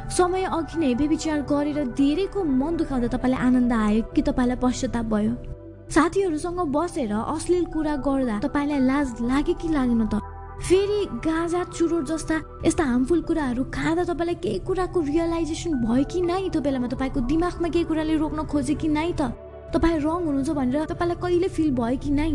समय 0.07 0.43
अघि 0.47 0.79
नै 0.79 0.93
बेविचार 0.95 1.41
गरेर 1.51 1.83
धेरैको 2.00 2.43
मन 2.43 2.77
दुखाउँदा 2.77 3.07
तपाईँलाई 3.12 3.41
आनन्द 3.43 3.74
आयो 3.74 4.01
कि 4.15 4.21
तपाईँलाई 4.21 4.57
पश्चाताप 4.63 5.05
भयो? 5.05 5.33
साथीहरूसँग 5.91 6.59
बसेर 6.71 7.12
अश्लील 7.12 7.65
कुरा 7.75 7.95
गर्दा 8.07 8.39
तपाईँलाई 8.39 8.79
लाज 8.79 9.07
लाग्यो 9.21 9.55
कि 9.59 9.67
लागेन 9.67 10.07
त? 10.07 10.15
फेरि 10.55 11.05
गाजा 11.25 11.63
चुरोट 11.63 12.05
जस्ता 12.05 12.35
यस्ता 12.65 12.83
हार्मफुल 12.83 13.21
कुराहरू 13.21 13.63
खाँदा 13.74 14.03
तपाईँलाई 14.03 14.35
केही 14.35 14.59
कुराको 14.59 15.00
रियलाइजेसन 15.01 15.74
भयो 15.83 16.03
कि 16.07 16.21
नै 16.21 16.50
त्यो 16.50 16.62
बेलामा 16.62 16.88
तपाईँको 16.88 17.19
दिमागमा 17.27 17.69
केही 17.69 17.85
कुराले 17.85 18.15
रोक्न 18.15 18.43
खोज्यो 18.47 18.75
कि 18.79 18.88
नै 18.88 19.12
त? 19.19 19.35
तपाईँ 19.75 20.00
रङ 20.00 20.24
हुनुहुन्छ 20.25 20.50
भनेर 20.55 20.85
तपाईँलाई 20.88 21.17
कहिले 21.21 21.47
फिल 21.51 21.71
भयो 21.75 21.97
कि 22.00 22.09
नै? 22.09 22.31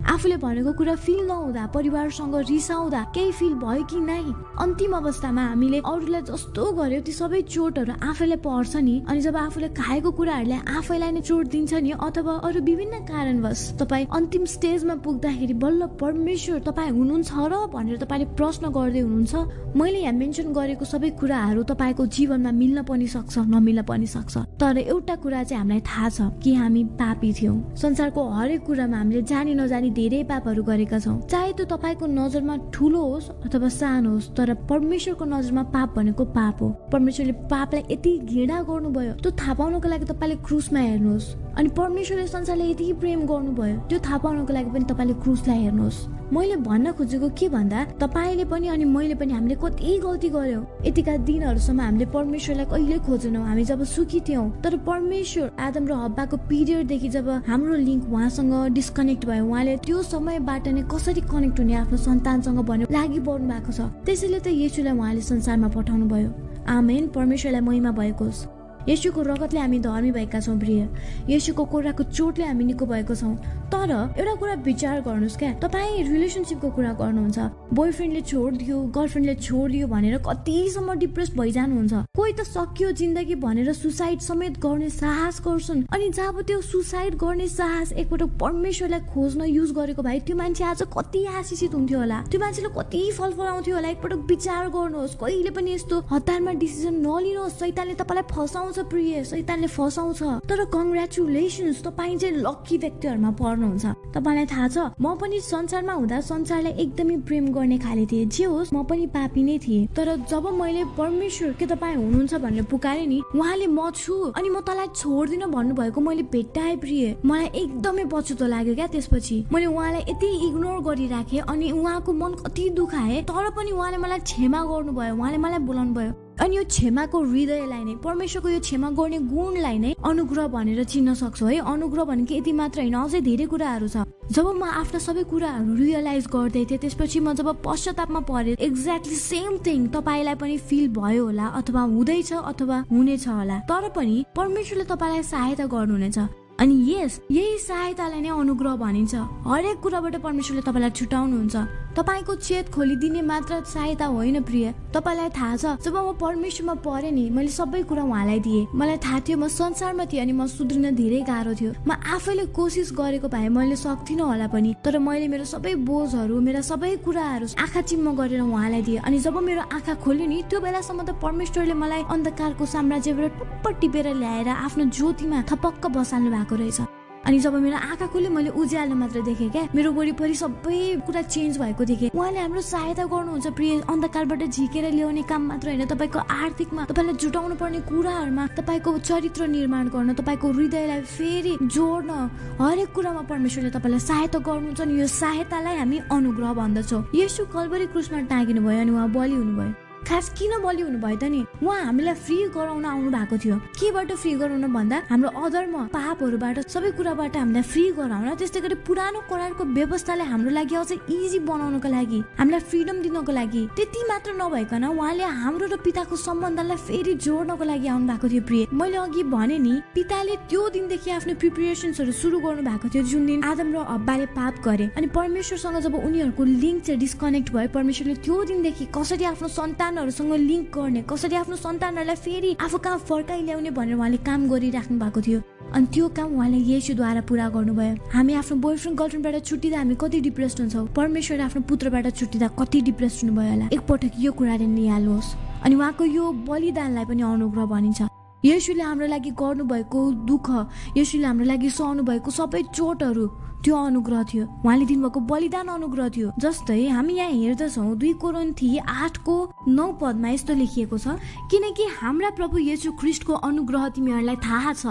आफूले 0.00 0.36
भनेको 0.36 0.72
कुरा 0.72 0.94
फिल 0.96 1.20
नहुँदा 1.26 1.66
परिवारसँग 1.74 2.34
रिसाउँदा 2.48 3.02
केही 3.14 3.32
फिल 3.32 3.54
भयो 3.60 3.84
कि 3.84 4.00
नै? 4.00 4.22
अन्तिम 4.58 4.92
अवस्थामा 4.96 5.42
हामीले 5.42 5.78
अरूलाई 5.84 6.22
जस्तो 6.22 6.64
गर्यो 6.72 7.00
ती 7.00 7.12
सबै 7.12 7.40
चोटहरू 7.44 7.92
आफैलाई 8.00 8.36
पर्छ 8.40 8.76
नि। 8.76 8.94
अनि 9.08 9.20
जब 9.20 9.36
आफूले 9.36 9.68
खाएको 9.76 10.10
कुराहरूले 10.10 10.58
आफैलाई 10.78 11.10
नै 11.12 11.20
चोट 11.20 11.46
दिन्छ 11.48 11.72
नि 11.74 11.90
अथवा 12.00 12.34
अरू 12.48 12.60
विभिन्न 12.60 12.98
कारणवश 13.04 13.60
तपाईँ 13.80 14.06
अन्तिम 14.08 14.44
स्टेजमा 14.44 14.94
पुग्दाखेरि 15.04 15.54
बल्ल 15.54 15.86
परमेश्वर 16.00 16.58
तपाईँ 16.68 16.90
हुनुहुन्छ 16.90 17.30
र? 17.30 17.54
भनेर 17.74 17.96
तपाईँले 18.00 18.26
प्रश्न 18.34 18.72
गर्दै 18.72 19.00
हुनुहुन्छ। 19.00 19.76
मैले 19.76 19.98
यहाँ 20.00 20.14
मेन्सन 20.16 20.52
गरेको 20.52 20.84
सबै 20.84 21.10
कुराहरू 21.20 21.62
तपाईँको 21.62 22.06
जीवनमा 22.06 22.50
मिल्न 22.50 22.82
पनि 22.82 23.06
सक्छ 23.06 23.38
नमिल्न 23.46 23.82
पनि 23.84 24.06
सक्छ। 24.06 24.34
तर 24.60 24.78
एउटा 24.78 25.14
कुरा 25.22 25.42
चाहिँ 25.44 25.60
हामीलाई 25.60 25.80
थाहा 25.86 26.08
छ 26.08 26.18
कि 26.42 26.54
हामी 26.54 26.84
पापी 26.98 27.32
थियौँ। 27.32 27.56
संसारको 27.76 28.20
हरेक 28.30 28.64
कुरामा 28.66 28.96
हामीले 28.98 29.22
जानी 29.22 29.54
नजानी 29.54 29.89
धेरै 29.90 30.22
पापहरू 30.24 30.62
गरेका 30.62 30.98
छौँ। 30.98 31.20
चाहे 31.30 31.52
त्यो 31.52 31.66
तपाईँको 31.66 32.06
नजरमा 32.06 32.56
ठुलो 32.74 33.00
होस् 33.02 33.30
अथवा 33.46 33.68
सानो 33.68 34.10
होस् 34.10 34.30
तर 34.36 34.54
परमेश्वरको 34.70 35.24
नजरमा 35.24 35.62
पाप 35.74 35.88
भनेको 35.96 36.24
पाप 36.36 36.62
हो। 36.62 36.68
परमेश्वरले 36.92 37.32
पापलाई 37.50 37.82
यति 37.90 38.12
घृणा 38.20 38.62
गर्नुभयो 38.62 39.12
त्यो 39.22 39.30
थाहा 39.40 39.54
पाउनको 39.54 39.88
लागि 39.88 40.04
तपाईँले 40.12 40.36
क्रुसमा 40.46 40.80
हेर्नुहोस्। 40.80 41.34
अनि 41.58 41.68
परमेश्वरले 41.78 42.26
संसारले 42.26 42.70
यति 42.70 42.92
प्रेम 43.00 43.26
गर्नुभयो 43.26 43.76
त्यो 43.88 43.98
थाहा 43.98 44.18
पाउनको 44.24 44.52
लागि 44.52 44.70
पनि 44.70 44.84
तपाईँले 44.90 45.14
क्रुसलाई 45.22 45.58
हेर्नुहोस्। 45.58 46.19
मैले 46.32 46.56
भन्न 46.56 46.92
खोजेको 46.92 47.28
के 47.34 47.48
भन्दा 47.48 47.84
तपाईँले 48.00 48.44
पनि 48.46 48.68
अनि 48.68 48.84
मैले 48.86 49.14
पनि 49.14 49.32
हामीले 49.32 49.54
कति 49.62 49.98
गल्ती 49.98 50.28
गर्यौँ। 50.30 50.64
यतिका 50.86 51.16
दिनहरूसम्म 51.26 51.80
हामीले 51.80 52.06
परमेश्वरलाई 52.14 52.66
कहिले 52.70 52.98
खोजेनौँ। 53.02 53.44
हामी 53.46 53.64
जब 53.64 53.82
सुखी 53.84 54.20
थियौँ 54.28 54.46
तर 54.62 54.76
परमेश्वर 54.86 55.50
आदम 55.58 55.86
र 55.90 55.92
हब्बाको 56.04 56.36
पिरियडदेखि 56.46 57.08
जब 57.08 57.28
हाम्रो 57.50 57.74
लिङ्क 57.82 58.12
उहाँसँग 58.12 58.54
डिस्कनेक्ट 58.78 59.26
भयो 59.26 59.44
उहाँले 59.46 59.76
त्यो 59.82 60.02
समयबाट 60.06 60.68
नै 60.68 60.82
कसरी 60.86 61.20
कनेक्ट 61.26 61.58
हुने 61.60 61.74
आफ्नो 61.82 61.96
सन्तानसँग 61.98 62.60
भन्यो 62.62 62.86
लागि 62.94 63.20
पर्नु 63.26 63.50
भएको 63.50 63.72
छ। 63.72 63.90
त्यसैले 64.06 64.38
त 64.38 64.54
यसुलाई 64.54 64.94
उहाँले 64.94 65.20
संसारमा 65.26 65.68
पठाउनु 65.74 66.06
भयो 66.06 66.30
आमेन। 66.70 67.08
परमेश्वरलाई 67.10 67.60
महिमा 67.60 67.90
भएको 67.90 68.24
होस्। 68.24 68.59
यसुको 68.88 69.22
रगतले 69.22 69.60
हामी 69.60 69.78
धर्मी 69.78 70.10
भएका 70.10 70.40
छौँ 70.40 70.58
प्रिय। 70.58 70.88
यसुको 71.30 71.64
कोराको 71.64 72.02
चोटले 72.02 72.44
हामी 72.44 72.64
निको 72.64 72.86
भएको 72.86 73.14
छौँ। 73.14 73.34
तर 73.70 73.90
एउटा 74.18 74.34
कुरा 74.34 74.54
विचार 74.66 75.00
गर्नुहोस् 75.00 75.36
क्या। 75.38 75.52
तपाईँ 75.62 76.02
रिलेसनसिपको 76.08 76.70
कुरा 76.70 76.92
गर्नुहुन्छ। 77.00 77.38
बोयफ्रेन्डले 77.74 78.20
छोडिदियो 78.20 78.76
गर्लफ्रेन्डले 78.96 79.34
छोडिदियो 79.34 79.86
भनेर 79.86 80.16
कतिसम्म 80.26 80.94
डिप्रेस 80.98 81.30
भइजानुहुन्छ। 81.36 81.92
कोही 82.16 82.32
त 82.32 82.40
सकियो 82.46 82.90
जिन्दगी 82.92 83.34
भनेर 83.34 83.72
सुसाइड 83.72 84.20
समेत 84.20 84.58
गर्ने 84.58 84.88
साहस 84.90 85.40
गर्छन्। 85.46 85.84
अनि 85.92 86.08
जब 86.10 86.40
त्यो 86.46 86.60
सुसाइड 86.60 87.14
गर्ने 87.14 87.46
साहस 87.48 87.92
एकपटक 87.92 88.30
परमेश्वरलाई 88.40 89.00
खोज्न 89.14 89.44
युज 89.46 89.70
गरेको 89.72 90.02
भए 90.02 90.18
त्यो 90.26 90.36
मान्छे 90.36 90.64
आज 90.64 90.82
कति 90.90 91.24
आशिषित 91.38 91.74
हुन्थ्यो 91.74 91.98
होला। 91.98 92.20
त्यो 92.30 92.40
मान्छेले 92.40 92.68
कति 92.74 93.00
फल 93.18 93.32
फलाउँथ्यो 93.38 93.74
होला। 93.74 93.88
एकपटक 93.88 94.26
विचार 94.30 94.68
गर्नुहोस्। 94.68 95.14
कहिले 95.20 95.50
पनि 95.50 95.74
यस्तो 95.74 96.00
हतारमा 96.10 96.52
डिसिजन 96.58 96.94
नलिनुहोस्। 97.06 97.58
सैतानले 97.60 97.94
तपाईँलाई 97.94 98.26
फसाउँछ 98.70 98.88
प्रिय 98.90 99.22
सैतानले 99.24 99.66
फसाउँछ। 99.66 100.22
तर 100.46 100.64
कङ्ग्रेचुलेसन्स 100.70 101.82
तपाईँ 101.82 102.18
चाहिँ 102.18 102.36
लक्की 102.38 102.76
व्यक्तिहरूमा 102.78 103.30
पर्नुहुन्छ। 103.34 103.84
तपाईँलाई 104.14 104.46
थाहा 104.46 104.68
छ 104.68 104.78
म 104.94 105.14
पनि 105.18 105.40
संसारमा 105.42 105.92
हुँदा 105.92 106.20
संसारलाई 106.22 106.72
एकदमै 106.78 107.16
प्रेम 107.26 107.50
गर्ने 107.50 107.78
खाले 107.82 108.06
थिएँ। 108.06 108.26
जे 108.30 108.44
होस् 108.44 108.72
म 108.74 108.82
पनि 108.86 109.06
पापी 109.10 109.42
नै 109.42 109.58
थिएँ। 109.58 109.86
तर 109.90 110.06
जब 110.30 110.46
मैले 110.54 110.84
परमेश्वर 110.94 111.52
के 111.58 111.66
तपाईँ 111.66 111.96
हुनुहुन्छ 111.96 112.34
भनेर 112.38 112.64
पुकारे 112.70 113.06
नि 113.06 113.18
उहाँले 113.34 113.66
म 113.66 113.90
छु 113.90 114.14
अनि 114.38 114.48
म 114.48 114.60
तँलाई 114.62 114.86
छोड्दिनँ 114.94 115.50
भन्नुभएको 115.50 116.00
मैले 116.00 116.22
भेट्टाएँ 116.30 116.76
प्रिय। 116.78 117.26
मलाई 117.26 117.50
एकदमै 117.62 118.04
पछुतो 118.06 118.46
लाग्यो 118.46 118.74
क्या 118.74 118.86
त्यसपछि। 118.86 119.36
मैले 119.50 119.66
उहाँलाई 119.66 120.02
यति 120.10 120.30
इग्नोर 120.46 120.78
गरिराखेँ 120.86 121.42
अनि 121.42 121.70
उहाँको 121.74 122.12
मन 122.14 122.32
कति 122.46 122.68
दुखाए 122.78 123.22
तर 123.26 123.50
पनि 123.50 123.70
उहाँले 123.70 123.98
मलाई 123.98 124.18
क्षमा 124.30 124.60
गर्नुभयो 124.62 125.14
उहाँले 125.14 125.38
मलाई 125.38 125.58
बोलाउनु 125.66 125.94
भयो 125.94 126.29
अनि 126.40 126.56
यो 126.56 126.62
क्षमाको 126.64 127.18
हृदयलाई 127.22 127.82
नै 127.84 127.94
परमेश्वरको 128.04 128.48
यो 128.48 128.60
क्षमा 128.60 128.90
गर्ने 128.98 129.18
गुणलाई 129.32 129.78
नै 129.78 129.94
अनुग्रह 130.10 130.46
भनेर 130.56 130.84
चिन्न 130.84 131.14
सक्छौ 131.14 131.46
है। 131.46 131.58
अनुग्रह 131.72 132.04
भनेको 132.10 132.34
यति 132.34 132.52
मात्र 132.60 132.80
होइन 132.80 132.96
अझै 132.96 133.20
धेरै 133.20 133.46
कुराहरू 133.52 133.88
छ। 133.88 134.08
जब 134.32 134.46
म 134.46 134.62
आफ्ना 134.80 134.98
सबै 135.04 135.22
कुराहरू 135.28 135.74
रियलाइज 135.76 136.26
गर्दै 136.32 136.64
थिएँ 136.70 136.80
त्यसपछि 136.80 137.20
म 137.20 137.34
जब 137.36 137.48
पश्चातापमा 137.60 138.20
परेँ 138.24 138.56
एक्ज्याक्टली 138.56 139.16
सेम 139.20 139.58
थिङ 139.66 139.86
तपाईँलाई 139.92 140.34
पनि 140.40 140.56
फिल 140.64 140.88
भयो 140.96 141.24
होला 141.26 141.46
अथवा 141.60 141.82
हुँदैछ 141.92 142.32
अथवा 142.32 142.84
हुनेछ 142.90 143.28
होला। 143.28 143.58
तर 143.68 143.88
पनि 143.96 144.24
परमेश्वरले 144.36 144.84
तपाईँलाई 144.88 145.22
सहायता 145.22 145.66
गर्नुहुनेछ। 145.66 146.18
अनि 146.60 146.74
यस 146.92 147.20
यही 147.30 147.58
सहायतालाई 147.58 148.20
नै 148.20 148.28
अनुग्रह 148.28 148.76
भनिन्छ। 148.76 149.14
हरेक 149.48 149.76
कुराबाट 149.80 150.16
परमेश्वरले 150.20 150.62
तपाईँलाई 150.62 150.90
छुटाउनुहुन्छ। 150.92 151.56
तपाईँको 151.90 152.34
चेत 152.36 152.68
खोलिदिने 152.70 153.22
मात्र 153.22 153.64
सहायता 153.66 154.06
होइन 154.06 154.40
प्रिय। 154.44 154.66
तपाईँलाई 154.94 155.28
थाहा 155.32 155.56
छ 155.56 155.64
जब 155.82 155.96
म 155.96 156.12
परमेश्वरमा 156.20 156.74
परेँ 156.84 157.10
नि 157.10 157.24
मैले 157.32 157.48
सबै 157.50 157.82
कुरा 157.82 158.04
उहाँलाई 158.04 158.40
दिएँ। 158.40 158.66
मलाई 158.76 158.96
थाहा 159.00 159.20
थियो 159.26 159.38
म 159.38 159.48
संसारमा 159.48 160.04
थिएँ 160.04 160.22
अनि 160.22 160.32
म 160.32 160.46
सुध्रिन 160.46 160.94
धेरै 160.94 161.20
गाह्रो 161.26 161.54
थियो। 161.56 161.72
म 161.88 161.96
आफैले 161.96 162.44
कोसिस 162.52 162.92
गरेको 162.92 163.28
भए 163.28 163.48
मैले 163.48 163.76
सक्थिनँ 163.76 164.22
होला 164.22 164.46
पनि 164.52 164.74
तर 164.84 164.98
मैले 165.00 165.26
मेरो 165.32 165.44
सबै 165.48 165.74
बोझहरू 165.82 166.40
मेरा 166.40 166.60
सबै 166.60 166.94
कुराहरू 167.02 167.46
आँखा 167.58 167.80
चिम्म 167.88 168.14
गरेर 168.14 168.40
उहाँलाई 168.40 168.82
दिएँ। 168.84 169.00
अनि 169.00 169.18
जब 169.18 169.36
मेरो 169.40 169.62
आँखा 169.72 169.94
खोल्यो 170.04 170.26
नि 170.28 170.38
त्यो 170.46 170.60
बेलासम्म 170.60 171.02
त 171.02 171.10
परमेश्वरले 171.18 171.74
मलाई 171.74 172.02
अन्धकारको 172.06 172.64
साम्राज्यबाट 172.68 173.32
टुप्प 173.40 173.64
टिपेर 173.80 174.06
ल्याएर 174.14 174.48
आफ्नो 174.60 174.84
ज्योतिमा 174.94 175.42
थपक्क 175.50 175.86
बसाल्नु 175.90 176.30
भएको 176.30 176.49
रहेछ। 176.56 176.80
अनि 177.20 177.38
जब 177.38 177.54
मेरो 177.54 177.76
आँखा 177.76 178.06
मैले 178.32 178.50
उज्यालो 178.56 178.94
मात्र 178.96 179.20
देखेँ 179.22 179.50
क्या 179.50 179.68
मेरो 179.74 179.92
वरिपरि 179.92 180.34
सबै 180.34 181.04
कुरा 181.06 181.22
चेन्ज 181.22 181.58
भएको 181.60 181.84
देखेँ। 181.84 182.10
उहाँले 182.16 182.40
हाम्रो 182.40 182.60
सहायता 182.60 183.04
गर्नुहुन्छ 183.04 183.46
प्रिय 183.52 183.80
अन्धकारबाट 183.84 184.42
झिकेर 184.48 184.84
ल्याउने 184.90 185.22
काम 185.28 185.42
मात्र 185.48 185.68
होइन 185.68 185.84
तपाईँको 185.84 186.18
आर्थिकमा 186.18 186.84
तपाईँलाई 186.88 187.14
जुटाउनु 187.20 187.54
पर्ने 187.60 187.80
कुराहरूमा 187.84 188.46
तपाईँको 188.56 188.98
चरित्र 188.98 189.46
निर्माण 189.46 189.88
गर्न 189.92 190.14
तपाईँको 190.16 190.48
हृदयलाई 190.48 191.00
फेरि 191.12 191.56
जोड्न 191.60 192.10
हरेक 192.56 192.88
कुरामा 192.94 193.22
परमेश्वरले 193.28 193.70
तपाईँलाई 193.76 194.00
सहायता 194.00 194.38
गर्नुहुन्छ 194.40 194.80
नि 194.80 195.00
यो 195.00 195.06
सहायतालाई 195.06 195.76
हामी 195.76 195.98
अनुग्रह 196.10 196.52
भन्दछौँ। 196.56 197.04
यसो 197.14 197.44
कलबरी 197.52 197.86
क्रुसमा 197.92 198.20
टाँगिनु 198.32 198.60
भयो 198.64 198.80
अनि 198.80 198.90
उहाँ 198.90 199.08
बलि 199.12 199.36
हुनुभयो 199.36 199.89
खास 200.06 200.28
किन 200.38 200.52
बलि 200.62 200.82
हुनुभयो 200.82 201.16
त 201.16 201.24
नि? 201.24 201.40
उहाँ 201.62 201.84
हामीलाई 201.84 202.14
फ्री 202.14 202.36
गराउन 202.56 202.84
आउनु 202.84 203.10
भएको 203.10 203.36
थियो। 203.38 203.56
केबाट 203.78 204.12
फ्री 204.12 204.32
गराउन 204.40 204.66
भन्दा 204.72 204.96
हाम्रो 205.10 205.30
अधर्म 205.44 205.74
पापहरूबाट 205.94 206.58
सबै 206.68 206.90
कुराबाट 206.98 207.36
हामीलाई 207.36 207.62
फ्री 207.62 207.84
गराउन 207.98 208.34
त्यस्तै 208.34 208.60
गरी 208.60 208.76
पुरानो 208.86 209.20
करारको 209.30 209.64
व्यवस्थाले 209.64 210.24
हाम्रो 210.32 210.50
लागि 210.50 210.74
अझ 210.74 210.92
इजी 210.92 211.38
बनाउनको 211.48 211.88
लागि 211.88 212.20
हामीलाई 212.38 212.60
फ्रिडम 212.70 212.96
दिनको 213.02 213.32
लागि 213.32 213.62
त्यति 213.76 214.00
मात्र 214.10 214.30
नभइकन 214.40 214.84
उहाँले 214.84 215.24
हाम्रो 215.40 215.66
र 215.66 215.76
पिताको 215.84 216.16
सम्बन्धलाई 216.16 216.76
फेरि 216.88 217.14
जोड्नको 217.24 217.64
लागि 217.64 217.88
आउनु 217.88 218.06
भएको 218.10 218.28
थियो 218.28 218.42
प्रिय। 218.48 218.66
मैले 218.72 218.96
अघि 218.96 219.22
भने 219.34 219.58
नि 219.58 219.74
पिताले 219.94 220.36
त्यो 220.50 220.68
दिनदेखि 220.74 221.10
आफ्नो 221.10 221.34
प्रिपेरेसन्सहरू 221.40 222.12
सुरु 222.12 222.38
गर्नु 222.40 222.62
भएको 222.62 222.88
थियो 222.88 223.02
जुन 223.10 223.26
दिन 223.26 223.44
आदम 223.44 223.68
र 223.74 223.84
हब्बाले 223.90 224.26
पाप 224.36 224.54
गरे। 224.64 224.86
अनि 224.96 225.06
परमेश्वरसँग 225.16 225.78
जब 225.86 225.94
उनीहरूको 225.94 226.44
लिङ्क 226.44 226.82
चाहिँ 226.84 227.00
डिस्कनेक्ट 227.00 227.48
भयो 227.52 227.68
परमेश्वरले 227.74 228.14
त्यो 228.24 228.36
दिनदेखि 228.50 228.84
कसरी 228.96 229.24
आफ्नो 229.32 229.48
सन्तान 229.48 229.89
सन्तानहरूसँग 229.90 230.32
लिङ्क 230.46 230.70
गर्ने 230.70 231.02
कसरी 231.02 231.34
आफ्नो 231.34 231.56
सन्तानहरूलाई 231.58 232.16
फेरि 232.22 232.50
आफू 232.62 232.78
कहाँ 232.78 232.98
फर्काइ 233.10 233.42
ल्याउने 233.42 233.70
भनेर 233.74 233.94
उहाँले 233.98 234.18
काम 234.22 234.46
गरिराख्नु 234.46 234.98
भएको 235.02 235.20
थियो। 235.26 235.40
अनि 235.74 235.86
त्यो 235.90 236.08
काम 236.14 236.28
उहाँले 236.30 236.58
येसुद्वारा 236.70 237.20
पुरा 237.26 237.48
गर्नुभयो। 237.50 237.94
हामी 238.14 238.32
आफ्नो 238.38 238.56
बोयफ्रेन्ड 238.62 238.98
गर्लफ्रेन्डबाट 238.98 239.44
छुट्टिँदा 239.50 239.78
हामी 239.78 239.94
कति 239.98 240.20
डिप्रेस 240.30 240.54
हुन्छौँ। 240.60 240.86
परमेश्वरले 240.94 241.42
आफ्नो 241.42 241.62
पुत्रबाट 241.66 242.06
छुट्टिँदा 242.14 242.48
कति 242.54 242.80
डिप्रेस 242.86 243.20
हुनुभयो 243.22 243.50
होला। 243.50 243.66
एकपटक 243.74 244.12
यो 244.22 244.30
कुराले 244.38 244.66
निहाल्नुहोस्। 244.78 245.34
अनि 245.66 245.74
उहाँको 245.74 246.04
यो 246.06 246.24
बलिदानलाई 246.46 247.04
पनि 247.10 247.22
अनुग्रह 247.26 247.66
भनिन्छ। 247.66 248.00
यसुले 248.44 248.82
हाम्रो 248.82 249.06
लागि 249.10 249.30
गर्नुभएको 249.42 250.00
दुःख 250.30 250.48
यसुले 250.96 251.26
हाम्रो 251.26 251.44
लागि 251.50 251.70
सहनु 251.70 252.02
भएको 252.06 252.30
सबै 252.30 252.62
चोटहरू 252.72 253.26
त्यो 253.64 253.76
अनुग्रह 253.76 254.22
थियो। 254.32 254.44
उहाँले 254.64 254.84
दिनुभएको 254.86 255.20
बलिदान 255.30 255.68
अनुग्रह 255.68 256.08
थियो। 256.08 256.32
जस्तै 256.40 256.86
हामी 256.88 257.14
यहाँ 257.14 257.32
हेर्दछौँ 257.32 257.96
दुई 257.98 258.12
कोरोन्थी 258.22 258.68
आठको 258.78 259.36
नौ 259.68 259.86
पदमा 260.00 260.28
यस्तो 260.30 260.54
लेखिएको 260.54 260.98
छ 260.98 261.18
किनकि 261.50 261.84
हाम्रा 261.98 262.30
प्रभु 262.38 262.58
येसु 262.58 262.92
ख्रिस्टको 263.00 263.34
अनुग्रह 263.48 263.88
तिमीहरूलाई 263.94 264.36
थाहा 264.46 264.72
छ। 264.72 264.86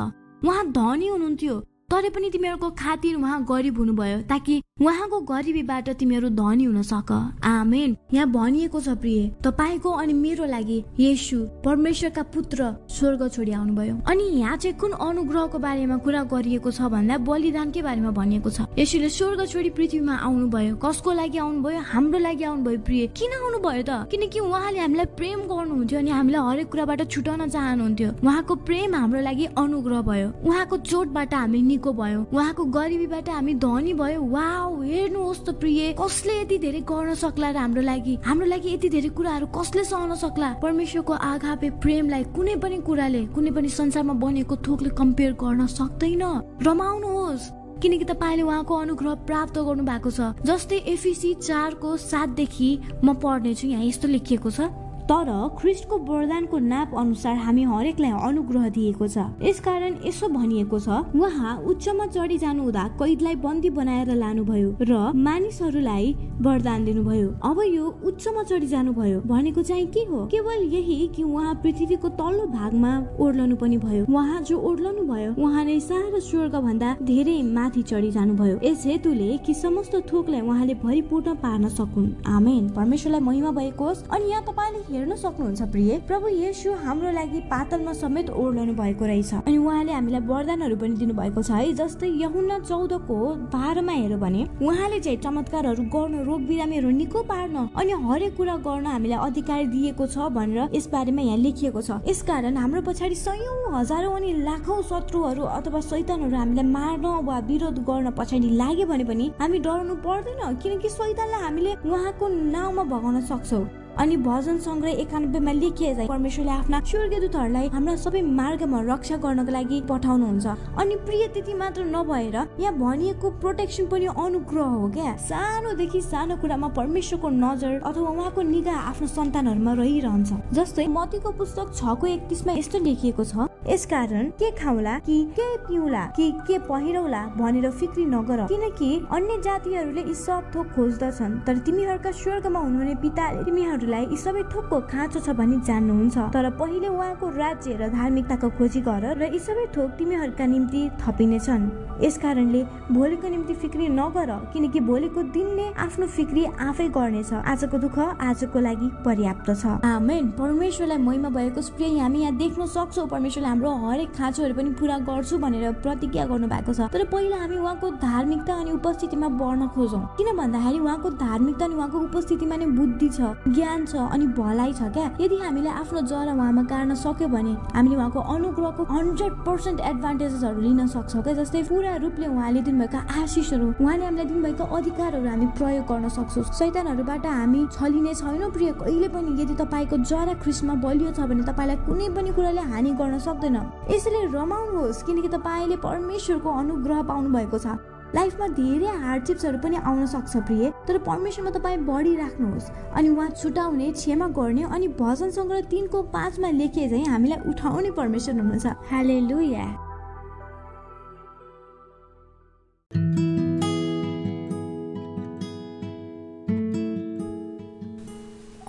उहाँ 0.46 0.66
धनी 0.72 1.08
हुनुहुन्थ्यो। 1.08 1.56
तरै 1.92 2.10
पनि 2.14 2.30
तिमीहरूको 2.30 2.70
खातिर 2.78 3.16
उहाँ 3.18 3.38
गरिब 3.50 3.78
हुनुभयो 3.78 4.18
ताकि 4.30 4.56
उहाँको 4.80 5.20
गरिबीबाट 5.26 5.90
तिमीहरू 6.00 6.30
धनी 6.38 6.64
हुन 6.64 6.82
सक। 6.86 7.12
आमेन। 7.44 7.96
यहाँ 8.14 8.28
भनिएको 8.32 8.80
छ 8.80 8.90
प्रिय 9.02 9.42
तपाईँको 9.44 9.90
अनि 9.92 10.14
मेरो 10.14 10.46
लागि 10.46 10.78
येसु 11.00 11.38
परमेश्वरका 11.66 12.24
पुत्र 12.34 12.60
स्वर्ग 12.88 13.28
छोडी 13.34 13.52
आउनुभयो। 13.52 13.96
अनि 14.06 14.24
यहाँ 14.40 14.58
चाहिँ 14.58 14.78
कुन 14.78 14.92
अनुग्रहको 15.02 15.60
बारेमा 15.60 15.98
कुरा 16.06 16.24
गरिएको 16.30 16.72
छ 16.72 16.82
भन्दा 16.94 17.18
बलिदानकै 17.26 17.82
बारेमा 17.82 18.12
भनिएको 18.14 18.50
छ। 18.50 18.70
यसुले 18.78 19.10
स्वर्ग 19.10 19.46
छोडी 19.50 19.70
पृथ्वीमा 19.74 20.16
आउनुभयो। 20.30 20.76
कसको 20.86 21.10
लागि 21.12 21.38
आउनुभयो? 21.42 21.82
हाम्रो 21.90 22.20
लागि 22.20 22.44
आउनुभयो 22.44 22.80
प्रिय। 22.86 23.08
किन 23.18 23.34
आउनुभयो 23.34 23.82
त? 23.82 23.92
किनकि 24.14 24.40
उहाँले 24.40 24.80
हामीलाई 24.80 25.06
प्रेम 25.18 25.40
गर्नुहुन्थ्यो 25.50 26.00
अनि 26.00 26.12
हामीलाई 26.12 26.42
हरेक 26.50 26.68
कुराबाट 26.70 27.02
छुटाउन 27.10 27.50
चाहनुहुन्थ्यो। 27.50 28.10
उहाँको 28.24 28.56
प्रेम 28.70 28.96
हाम्रो 28.96 29.20
लागि 29.26 29.46
अनुग्रह 29.58 30.02
भयो। 30.08 30.28
उहाँको 30.46 30.78
चोटबाट 30.88 31.34
हामी 31.34 31.62
निको 31.80 31.92
भयो। 31.96 32.20
उहाँको 32.34 32.64
गरिबीबाट 32.76 33.30
हामी 33.30 33.54
धनी 33.56 33.94
भयो। 33.94 34.22
वा 34.22 34.48
हेर्नुहोस् 34.84 35.44
त 35.46 35.50
प्रिय 35.60 35.96
कसले 35.96 36.34
यति 36.42 36.58
धेरै 36.60 36.82
गर्न 36.84 37.14
सक्ला 37.16 37.50
र 37.52 37.58
हाम्रो 37.58 37.82
लागि? 37.82 38.18
हाम्रो 38.20 38.46
लागि 38.46 38.70
यति 38.74 38.90
धेरै 38.90 39.10
कुराहरू 39.16 39.48
कसले 39.48 39.84
सहन 39.84 40.16
सक्ला? 40.16 40.50
परमेश्वरको 40.60 41.14
आघापे 41.14 41.70
प्रेमलाई 41.80 42.24
कुनै 42.36 42.56
पनि 42.60 42.78
कुराले 42.84 43.22
कुनै 43.32 43.52
पनि 43.56 43.70
संसारमा 43.70 44.14
बनेको 44.20 44.56
थोकले 44.60 44.90
कम्पेयर 44.92 45.34
गर्न 45.40 45.66
सक्दैन। 45.68 46.24
रमाउनुहोस् 46.68 47.50
किनकि 47.80 48.06
तपाईँले 48.12 48.44
उहाँको 48.44 48.76
अनुग्रह 48.76 49.14
प्राप्त 49.24 49.56
गर्नु 49.56 49.84
भएको 49.88 50.12
छ। 50.12 50.36
जस्तै 50.44 50.78
एफिसी 50.84 51.34
चारको 51.40 51.96
सातदेखि 51.96 52.70
म 53.04 53.14
पढ्नेछु। 53.24 53.68
यहाँ 53.68 53.84
यस्तो 53.88 54.08
लेखिएको 54.08 54.52
छ। 54.52 54.68
तर 55.10 55.30
ख्रिस्टको 55.60 55.98
वरदानको 56.08 56.58
नाप 56.62 56.92
अनुसार 56.98 57.36
हामी 57.44 57.64
हरेकलाई 57.66 58.12
अनुग्रह 58.26 58.68
दिएको 58.70 59.08
छ। 59.08 59.24
यसकारण 59.42 59.94
यसो 60.06 60.28
भनिएको 60.30 60.80
छ 60.80 60.98
उहाँ 61.18 61.54
उच्चमा 61.66 62.06
चढी 62.08 62.38
जानु 62.38 62.64
हुँदा 62.64 62.84
कैदलाई 63.00 63.36
बन्दी 63.46 63.70
बनाएर 63.78 64.14
लानुभयो 64.16 64.70
र 64.82 65.00
मानिसहरूलाई 65.18 66.14
वरदान 66.42 66.86
दिनुभयो। 66.86 67.30
अब 67.42 67.62
यो 67.68 67.86
उच्चमा 68.06 68.44
चढी 68.44 68.68
जानुभयो 68.68 69.22
भनेको 69.26 69.62
चाहिँ 69.64 69.88
के 69.88 70.04
हो? 70.12 70.26
केवल 70.28 70.62
यही 70.76 71.08
कि 71.16 71.24
उहाँ 71.24 71.56
पृथ्वीको 71.64 72.10
तल्लो 72.22 72.46
भागमा 72.50 72.94
ओर्लनु 73.20 73.56
पनि 73.56 73.78
भयो। 73.78 74.06
उहाँ 74.06 74.42
जो 74.44 74.60
ओर्लनु 74.62 75.04
भयो 75.10 75.34
उहाँ 75.42 75.64
नै 75.66 75.80
सारा 75.80 76.20
स्वर्ग 76.20 76.56
भन्दा 76.60 76.96
धेरै 77.02 77.42
माथि 77.50 77.82
चढी 77.84 78.12
जानुभयो। 78.12 78.60
यस 78.64 78.86
हेतुले 78.86 79.32
कि 79.46 79.54
समस्त 79.56 79.96
थोकलाई 80.14 80.42
उहाँले 80.42 80.74
भरिपूर्ण 80.86 81.36
पार्न 81.42 81.68
सकुन्। 81.80 82.14
आमेन। 82.36 82.70
परमेश्वरलाई 82.78 83.22
महिमा 83.22 83.52
भएको 83.60 83.84
होस् 83.84 84.08
अनि 84.10 84.32
यहाँ 84.32 84.44
तपाईँले 84.46 84.98
हेर्न 85.00 85.16
सक्नुहुन्छ 85.16 85.62
प्रिय। 85.72 85.98
प्रभु 86.08 86.28
येसु 86.28 86.72
हाम्रो 86.76 87.12
लागि 87.12 87.40
पातलमा 87.52 87.92
समेत 87.94 88.30
ओर्लनु 88.32 88.74
भएको 88.76 89.06
रहेछ। 89.06 89.34
अनि 89.48 89.58
उहाँले 89.58 89.92
हामीलाई 89.94 90.22
वरदानहरू 90.28 90.76
पनि 90.76 90.96
दिनुभएको 91.00 91.42
छ 91.42 91.52
है 91.52 91.72
जस्तै 91.74 92.08
यहुन्ना 92.24 92.58
चौधको 92.68 93.18
बाह्रमा 93.54 93.94
हेऱ्यो 93.96 94.18
भने 94.20 94.42
उहाँले 94.60 95.00
चाहिँ 95.00 95.20
चमत्कारहरू 95.24 95.84
गर्न 95.96 96.20
रोग 96.28 96.42
बिरामीहरू 96.50 96.90
निको 97.00 97.22
पार्न 97.32 97.56
अनि 97.80 97.92
हरेक 98.04 98.36
कुरा 98.38 98.56
गर्न 98.68 98.86
हामीलाई 98.86 99.20
अधिकार 99.30 99.64
दिएको 99.72 100.08
छ 100.08 100.28
भनेर 100.36 100.76
यस 100.76 100.90
बारेमा 100.92 101.22
यहाँ 101.22 101.38
लेखिएको 101.48 101.82
छ। 101.82 102.04
यसकारण 102.12 102.58
हाम्रो 102.58 102.82
पछाडि 102.92 103.16
सयौँ 103.24 103.58
हजारौँ 103.80 104.16
अनि 104.20 104.34
लाखौँ 104.44 104.82
शत्रुहरू 104.92 105.44
अथवा 105.56 105.80
शैतानहरू 105.90 106.36
हामीलाई 106.36 106.68
मार्न 106.76 107.06
वा 107.24 107.40
विरोध 107.48 107.84
गर्न 107.88 108.12
पछाडि 108.20 108.50
लाग्यो 108.60 108.92
भने 108.92 109.08
पनि 109.08 109.32
हामी 109.40 109.60
डराउनु 109.64 109.96
पर्दैन 110.04 110.56
किनकि 110.60 110.90
शैतानलाई 110.92 111.42
हामीले 111.48 111.76
उहाँको 111.88 112.28
नाउँमा 112.52 112.84
भगाउन 112.92 113.22
सक्छौँ। 113.32 113.66
अनि 114.00 114.18
भजन 114.26 114.58
सङ्ग्रह 114.64 115.00
एकानब्बेमा 115.02 115.52
लेखिए 115.54 116.08
परमेश्वरले 116.08 116.52
आफ्ना 116.52 116.80
स्वर्गीय 116.90 117.20
दूतहरूलाई 117.20 117.68
हाम्रा 117.74 117.96
सबै 118.04 118.22
मार्गमा 118.40 118.80
रक्षा 118.90 119.18
गर्नको 119.26 119.52
लागि 119.52 119.82
पठाउनुहुन्छ। 119.90 120.46
अनि 120.80 120.96
प्रिय 121.08 121.28
त्यति 121.36 121.54
मात्र 121.62 121.84
नभएर 121.86 122.38
यहाँ 122.64 122.74
भनिएको 122.78 123.30
प्रोटेक्सन 123.42 123.86
पनि 123.92 124.06
अनुग्रह 124.26 124.72
हो 124.78 124.88
क्या? 124.96 125.16
सानोदेखि 125.28 126.02
सानो 126.02 126.38
कुरामा 126.40 126.68
परमेश्वरको 126.80 127.30
नजर 127.44 127.80
अथवा 127.84 128.10
उहाँको 128.10 128.42
निगाह 128.56 128.88
आफ्नो 128.90 129.08
सन्तानहरूमा 129.18 129.74
रहिरहन्छ। 129.84 130.30
जस्तै 130.56 130.88
मतीको 130.96 131.32
पुस्तक 131.44 131.76
छको 131.76 132.08
एकतिसमा 132.08 132.54
यस्तो 132.60 132.86
लेखिएको 132.88 133.24
छ 133.26 133.49
यसकारण 133.68 134.28
के 134.40 134.50
खाउला 134.52 134.98
कि 135.00 135.24
के 135.36 135.46
पिउला 135.58 136.04
कि 136.16 136.32
के 136.48 136.58
पहिरौला 136.60 137.24
भनेर 137.38 137.70
फिक्री 137.72 138.06
नगर। 138.06 138.46
किनकि 138.48 138.90
अन्य 139.12 139.38
जातिहरूले 139.44 140.02
यी 140.02 140.14
सब 140.16 140.52
थोक 140.56 140.68
खोज्दछन् 140.76 141.38
तर 141.48 141.58
तिमीहरूका 141.68 142.12
स्वर्गमा 142.12 142.60
हुनुहुने 142.60 142.96
पिताले 142.96 143.44
तिमीहरूलाई 143.44 144.06
यी 144.06 144.18
सबै 144.18 144.44
थोकको 144.56 144.80
खाँचो 144.88 145.20
छ 145.20 145.36
भनी 145.36 145.60
जान्नुहुन्छ। 145.68 146.18
तर 146.34 146.50
पहिले 146.56 146.88
उहाँको 146.88 147.30
राज्य 147.36 147.74
र 147.76 147.90
धार्मिकताको 147.90 148.50
खोजी 148.58 148.82
गर 148.82 149.06
र 149.20 149.28
यी 149.34 149.40
सबै 149.40 149.66
थोक 149.76 149.90
तिमीहरूका 150.00 150.46
निम्ति 150.46 150.82
थपिनेछन्। 151.04 151.70
यसकारणले 152.04 152.64
भोलिको 152.96 153.28
निम्ति 153.28 153.54
फिक्री 153.60 153.88
नगर 153.92 154.32
किनकि 154.54 154.80
भोलिको 154.80 155.24
दिनले 155.36 155.68
आफ्नो 155.78 156.08
फिक्री 156.08 156.46
आफै 156.64 156.88
गर्नेछ। 156.96 157.34
आजको 157.34 157.78
दुःख 157.78 158.00
आजको 158.00 158.60
लागि 158.60 158.88
पर्याप्त 159.06 159.52
छ। 159.52 159.66
आमेन। 159.84 160.32
परमेश्वरलाई 160.40 160.98
महिमा 160.98 161.30
भएको 161.30 161.62
प्रिय 161.76 162.00
हामी 162.00 162.20
यहाँ 162.22 162.36
देख्न 162.38 162.66
सक्छौँ। 162.66 163.08
परमेश्वरले 163.10 163.49
हाम्रो 163.50 163.70
हरेक 163.84 164.10
खाँचोहरू 164.18 164.54
पनि 164.54 164.70
पुरा 164.80 164.98
गर्छु 165.10 165.38
भनेर 165.44 165.72
प्रतिज्ञा 165.84 166.26
गर्नु 166.30 166.48
भएको 166.48 166.74
छ। 166.74 166.88
तर 166.94 167.04
पहिला 167.10 167.38
हामी 167.38 167.58
उहाँको 167.58 167.90
धार्मिकता 168.00 168.54
अनि 168.62 168.72
उपस्थितिमा 168.72 169.28
बढ्न 169.42 169.68
खोजौँ। 169.76 170.04
किन 170.18 170.30
भन्दाखेरि 170.38 170.80
उहाँको 170.80 171.10
धार्मिकता 171.18 171.66
अनि 171.66 171.76
उहाँको 171.76 172.00
उपस्थितिमा 172.00 172.56
नै 172.56 172.66
बुद्धि 172.78 173.10
छ 173.10 173.20
ज्ञान 173.50 173.86
छ 173.86 173.96
अनि 174.14 174.26
भलाइ 174.40 174.74
छ 174.74 174.82
क्या? 174.94 175.08
यदि 175.22 175.38
हामीले 175.42 175.70
आफ्नो 175.82 176.02
जरा 176.12 176.34
उहाँमा 176.34 176.64
गाड्न 176.70 176.96
सक्यो 176.96 177.28
भने 177.28 177.54
हामीले 177.76 177.96
उहाँको 177.96 178.20
अनुग्रहको 178.36 178.84
हन्ड्रेड 178.94 179.34
पर्सेन्ट 179.48 179.80
एडभान्टेजेसहरू 179.90 180.62
लिन 180.62 180.88
सक्छौँ 180.88 181.24
क्या? 181.24 181.34
जस्तै 181.34 181.64
पुरा 181.70 181.96
रूपले 182.06 182.28
उहाँले 182.28 182.62
दिनुभएका 182.62 183.00
आशिषहरू 183.24 183.68
उहाँले 183.82 184.06
हामीलाई 184.06 184.26
दिनुभएका 184.26 184.66
अधिकारहरू 184.78 185.28
हामी 185.30 185.48
प्रयोग 185.58 185.86
गर्न 185.90 186.10
सक्छौँ। 186.10 186.44
शैतानहरूबाट 186.60 187.26
हामी 187.26 187.66
छलिने 187.74 188.14
छैनौँ 188.14 188.52
प्रिय। 188.52 188.72
कहिले 188.80 189.08
पनि 189.10 189.42
यदि 189.42 189.56
तपाईँको 189.62 189.98
जरा 190.06 190.34
ख्रिस्टमा 190.44 190.74
बलियो 190.86 191.12
छ 191.12 191.28
भने 191.30 191.44
तपाईँलाई 191.50 191.78
कुनै 191.88 192.10
पनि 192.16 192.30
कुराले 192.38 192.62
हानि 192.72 192.92
गर्न 193.00 193.18
सक्दैन। 193.40 193.58
यसैले 193.92 194.20
रमाउनुहोस् 194.36 195.04
किनकि 195.08 195.30
तपाईँले 195.32 195.76
परमेश्वरको 195.80 196.50
अनुग्रह 196.52 197.02
पाउनु 197.08 197.30
भएको 197.32 197.58
छ। 197.58 197.80
लाइफमा 198.10 198.48
धेरै 198.58 198.92
हार्डसिप्सहरू 199.00 199.58
पनि 199.64 199.78
आउन 199.80 200.06
सक्छ 200.12 200.34
प्रिय 200.44 200.72
तर 200.88 200.98
परमेश्वरमा 201.08 201.52
तपाईँ 201.56 201.78
बढिराख्नुहोस् 201.88 202.72
अनि 202.98 203.10
उहाँ 203.10 203.30
छुटाउने 203.40 203.92
क्षमा 203.94 204.28
गर्ने 204.36 204.64
अनि 204.66 204.88
भजन 205.00 205.30
सङ्ग्रह 205.32 205.62
तिनको 205.72 206.02
पाँचमा 206.12 206.50
लेखे 206.52 206.90
चाहिँ 206.90 207.06
हामीलाई 207.06 207.40
उठाउने 207.50 207.92
परमेश्वर 207.94 208.34
हुनुहुन्छ। 208.36 208.66
हाले 208.92 209.20
लुया 209.30 209.68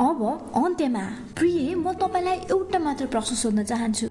अब 0.00 0.20
अन्त्यमा 0.56 1.04
प्रिय 1.36 1.74
म 1.74 1.92
तपाईँलाई 1.96 2.38
एउटा 2.52 2.78
मात्र 2.78 3.06
प्रश्न 3.08 3.34
सोध्न 3.36 3.64
चाहन्छु। 3.64 4.09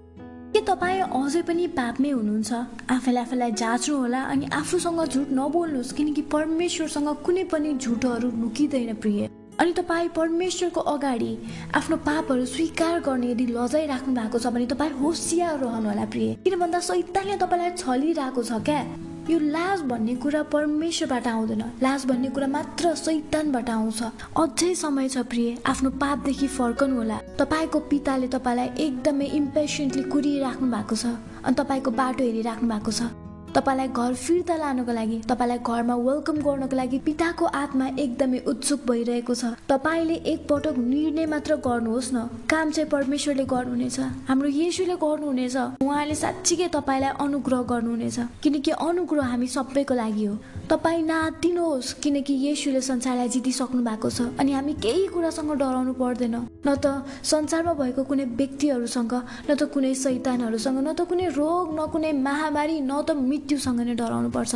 तपाईँ 0.69 1.01
अझै 1.01 1.41
पनि 1.49 1.65
पापमै 1.73 2.10
हुनुहुन्छ। 2.10 2.51
आफैलाई 2.93 3.23
आफैलाई 3.23 3.51
जाँच्नु 3.58 3.95
होला 3.97 4.21
अनि 4.29 4.45
आफूसँग 4.53 5.01
झुट 5.03 5.27
नबोल्नुहोस् 5.34 5.93
किनकि 5.97 6.21
परमेश्वरसँग 6.29 7.10
कुनै 7.25 7.43
पनि 7.49 7.73
झुटोहरू 7.73 8.29
लुकिँदैन 8.41 8.93
प्रिय। 9.01 9.29
अनि 9.60 9.71
तपाईँ 9.73 10.10
परमेश्वरको 10.15 10.82
अगाडि 10.93 11.32
आफ्नो 11.73 11.97
पापहरू 12.05 12.45
स्वीकार 12.45 12.99
गर्ने 13.01 13.32
यदि 13.32 13.45
लजाइराख्नु 13.58 14.13
भएको 14.13 14.38
छ 14.39 14.47
भने 14.53 14.65
तपाईँ 14.69 14.93
होसियार 15.01 15.58
रहनुहोला 15.60 16.05
प्रिय। 16.05 16.34
किन 16.45 16.60
भन्दा 16.60 16.79
सैतानले 16.79 17.38
तपाईँलाई 17.41 17.71
छलिरहेको 17.73 18.43
छ 18.43 18.62
क्या? 18.62 18.82
यो 19.29 19.39
लाज 19.39 19.81
भन्ने 19.81 20.15
कुरा 20.15 20.41
परमेश्वरबाट 20.43 21.27
आउँदैन। 21.27 21.61
लाज 21.83 22.05
भन्ने 22.05 22.29
कुरा 22.29 22.47
मात्र 22.47 22.95
सैतानबाट 22.95 23.69
आउँछ। 23.69 24.01
अझै 24.37 24.73
समय 24.75 25.09
छ 25.09 25.17
प्रिय 25.29 25.57
आफ्नो 25.65 25.89
पापदेखि 26.01 26.47
फर्कनु 26.47 26.95
होला। 26.95 27.17
तपाईँको 27.39 27.79
पिताले 27.79 28.27
तपाईँलाई 28.27 28.69
एकदमै 28.85 29.25
इम्पेसेन्टली 29.25 30.03
कुरिराख्नु 30.03 30.71
भएको 30.71 30.95
छ। 30.95 31.05
अनि 31.45 31.55
तपाईँको 31.55 31.91
बाटो 31.91 32.23
हेरिराख्नु 32.23 32.69
भएको 32.69 32.91
छ। 32.91 33.28
तपाईँलाई 33.55 33.88
घर 33.88 34.13
फिर्ता 34.13 34.55
लानुको 34.55 34.91
लागि 34.93 35.17
तपाईँलाई 35.29 35.59
घरमा 35.65 35.95
वेलकम 35.95 36.38
गर्नको 36.45 36.75
लागि 36.75 36.97
पिताको 37.05 37.45
आत्मा 37.45 37.88
एकदमै 37.99 38.39
उत्सुक 38.47 38.79
भइरहेको 38.85 39.33
छ। 39.35 39.57
तपाईँले 39.69 40.15
एकपटक 40.31 40.77
निर्णय 40.77 41.25
मात्र 41.25 41.55
गर्नुहोस् 41.57 42.13
न। 42.13 42.17
काम 42.45 42.71
चाहिँ 42.71 42.89
परमेश्वरले 42.89 43.45
गर्नुहुनेछ। 43.45 43.99
हाम्रो 44.29 44.49
येसुले 44.49 44.95
गर्नुहुनेछ। 45.01 45.55
उहाँले 45.81 46.15
साँच्चीकै 46.15 46.67
तपाईँलाई 46.69 47.13
अनुग्रह 47.19 47.62
गर्नुहुनेछ। 47.71 48.17
किनकि 48.43 48.71
अनुग्रह 48.71 49.25
हामी 49.25 49.47
सबैको 49.47 49.93
लागि 49.93 50.25
हो। 50.25 50.35
तपाईँ 50.69 51.01
नातिनुहोस् 51.03 51.93
किनकि 52.03 52.33
येसुले 52.45 52.81
संसारलाई 52.81 53.29
जितिसक्नु 53.29 53.81
भएको 53.81 54.09
छ। 54.09 54.21
अनि 54.39 54.51
हामी 54.53 54.73
केही 54.77 55.07
कुरासँग 55.09 55.51
डराउनु 55.57 55.93
पर्दैन। 55.97 56.35
न 56.62 56.75
त 56.77 57.01
संसारमा 57.25 57.73
भएको 57.73 58.03
कुनै 58.05 58.25
व्यक्तिहरूसँग 58.38 59.13
न 59.49 59.55
त 59.57 59.63
कुनै 59.73 59.93
सैतानहरूसँग 59.95 60.77
न 60.85 60.93
त 60.93 61.01
कुनै 61.09 61.27
रोग 61.33 61.73
न 61.73 61.89
कुनै 61.89 62.12
महामारी 62.13 62.77
न 62.81 63.01
त 63.01 63.17
मृत्युसँग 63.39 63.80
नै 63.82 63.93
डराउनु 63.95 64.30
पर्छ 64.30 64.56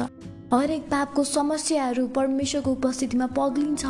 हरेक 0.54 0.84
पापको 0.92 1.24
समस्याहरू 1.24 2.08
परमेश्वरको 2.16 2.72
उपस्थितिमा 2.72 3.28
पग्लिन्छ। 3.38 3.84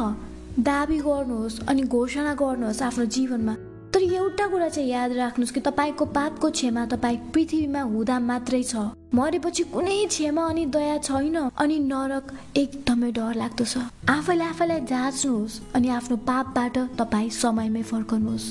दाबी 0.64 0.98
गर्नुहोस् 1.02 1.60
अनि 1.68 1.84
घोषणा 1.84 2.34
गर्नुहोस् 2.34 2.82
आफ्नो 2.88 3.06
जीवनमा। 3.06 3.56
तर 3.94 4.02
एउटा 4.04 4.46
कुरा 4.48 4.70
चाहिँ 4.70 4.90
याद 4.90 5.12
राख्नुहोस् 5.12 5.54
कि 5.54 5.60
तपाईँको 5.60 6.06
पापको 6.14 6.50
क्षमा 6.50 6.86
तपाईँ 6.94 7.18
पृथ्वीमा 7.34 7.82
हुँदा 7.82 8.20
मात्रै 8.20 8.64
छ। 8.64 8.76
मरेपछि 9.14 9.64
कुनै 9.74 10.06
क्षमा 10.06 10.44
अनि 10.46 10.66
दया 10.66 10.98
छैन 10.98 11.38
अनि 11.58 11.78
नरक 11.92 12.26
एकदमै 12.56 13.12
डर 13.12 13.34
लाग्दो 13.36 13.66
छ। 13.66 13.76
आफैले 14.10 14.46
आफैलाई 14.46 14.82
जाँच्नुहोस् 14.88 15.60
अनि 15.76 15.88
आफ्नो 15.90 16.18
पापबाट 16.30 16.78
तपाईँ 17.02 17.30
समयमै 17.34 17.84
फर्कनुहोस्। 17.92 18.46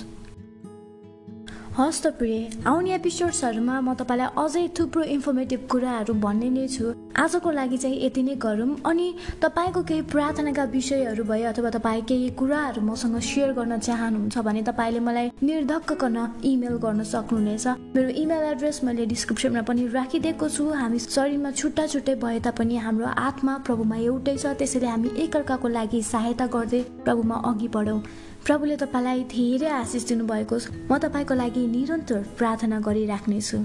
हस् 1.73 2.01
त 2.05 2.07
प्रिय 2.19 2.65
आउने 2.69 2.95
एपिसोड्सहरूमा 2.95 3.81
म 3.81 3.95
तपाईँलाई 3.97 4.29
अझै 4.37 4.65
थुप्रो 4.77 5.03
इन्फर्मेटिभ 5.09 5.61
कुराहरू 5.73 6.15
भन्ने 6.21 6.49
नै 6.53 6.67
छु। 6.69 6.93
आजको 7.17 7.51
लागि 7.51 7.77
चाहिँ 7.81 7.97
यति 8.05 8.23
नै 8.23 8.35
गरौँ 8.37 8.77
अनि 8.85 9.07
तपाईँको 9.41 9.83
केही 9.89 10.03
प्रार्थनाका 10.13 10.65
विषयहरू 10.69 11.25
भयो 11.25 11.49
अथवा 11.49 11.71
तपाईँ 11.73 12.03
केही 12.05 12.29
कुराहरू 12.37 12.81
मसँग 12.85 13.17
सेयर 13.25 13.53
गर्न 13.57 13.79
चाहनुहुन्छ 13.89 14.39
भने 14.39 14.63
तपाईँले 14.69 15.01
मलाई 15.01 15.31
निर्धक्कन 15.43 16.17
इमेल 16.45 16.77
गर्न 16.77 17.03
सक्नुहुनेछ। 17.09 17.67
मेरो 17.97 18.09
इमेल 18.21 18.45
एड्रेस 18.53 18.81
मैले 18.85 19.07
डिस्क्रिप्सनमा 19.09 19.63
पनि 19.65 19.87
राखिदिएको 19.97 20.49
छु। 20.49 20.69
हामी 20.77 20.99
शरीरमा 20.99 21.51
छुट्टा 21.57 21.87
छुट्टै 21.87 22.15
भए 22.21 22.41
तापनि 22.45 22.77
हाम्रो 22.85 23.07
आत्मा 23.29 23.57
प्रभुमा 23.65 23.97
एउटै 23.97 24.37
छ 24.37 24.53
त्यसैले 24.61 24.93
हामी 24.93 25.09
एकअर्काको 25.25 25.69
लागि 25.69 26.03
सहायता 26.13 26.47
गर्दै 26.53 26.83
प्रभुमा 27.01 27.41
अघि 27.49 27.69
बढौँ। 27.73 28.01
प्रभुले 28.47 28.77
तपाईँलाई 28.77 29.23
धेरै 29.31 29.69
आशिष 29.71 30.05
दिनुभएको 30.09 30.57
म 30.91 30.99
तपाईँको 30.99 31.35
लागि 31.35 31.63
निरन्तर 31.75 32.21
प्रार्थना 32.39 32.79
गरिराख्नेछु। 32.83 33.59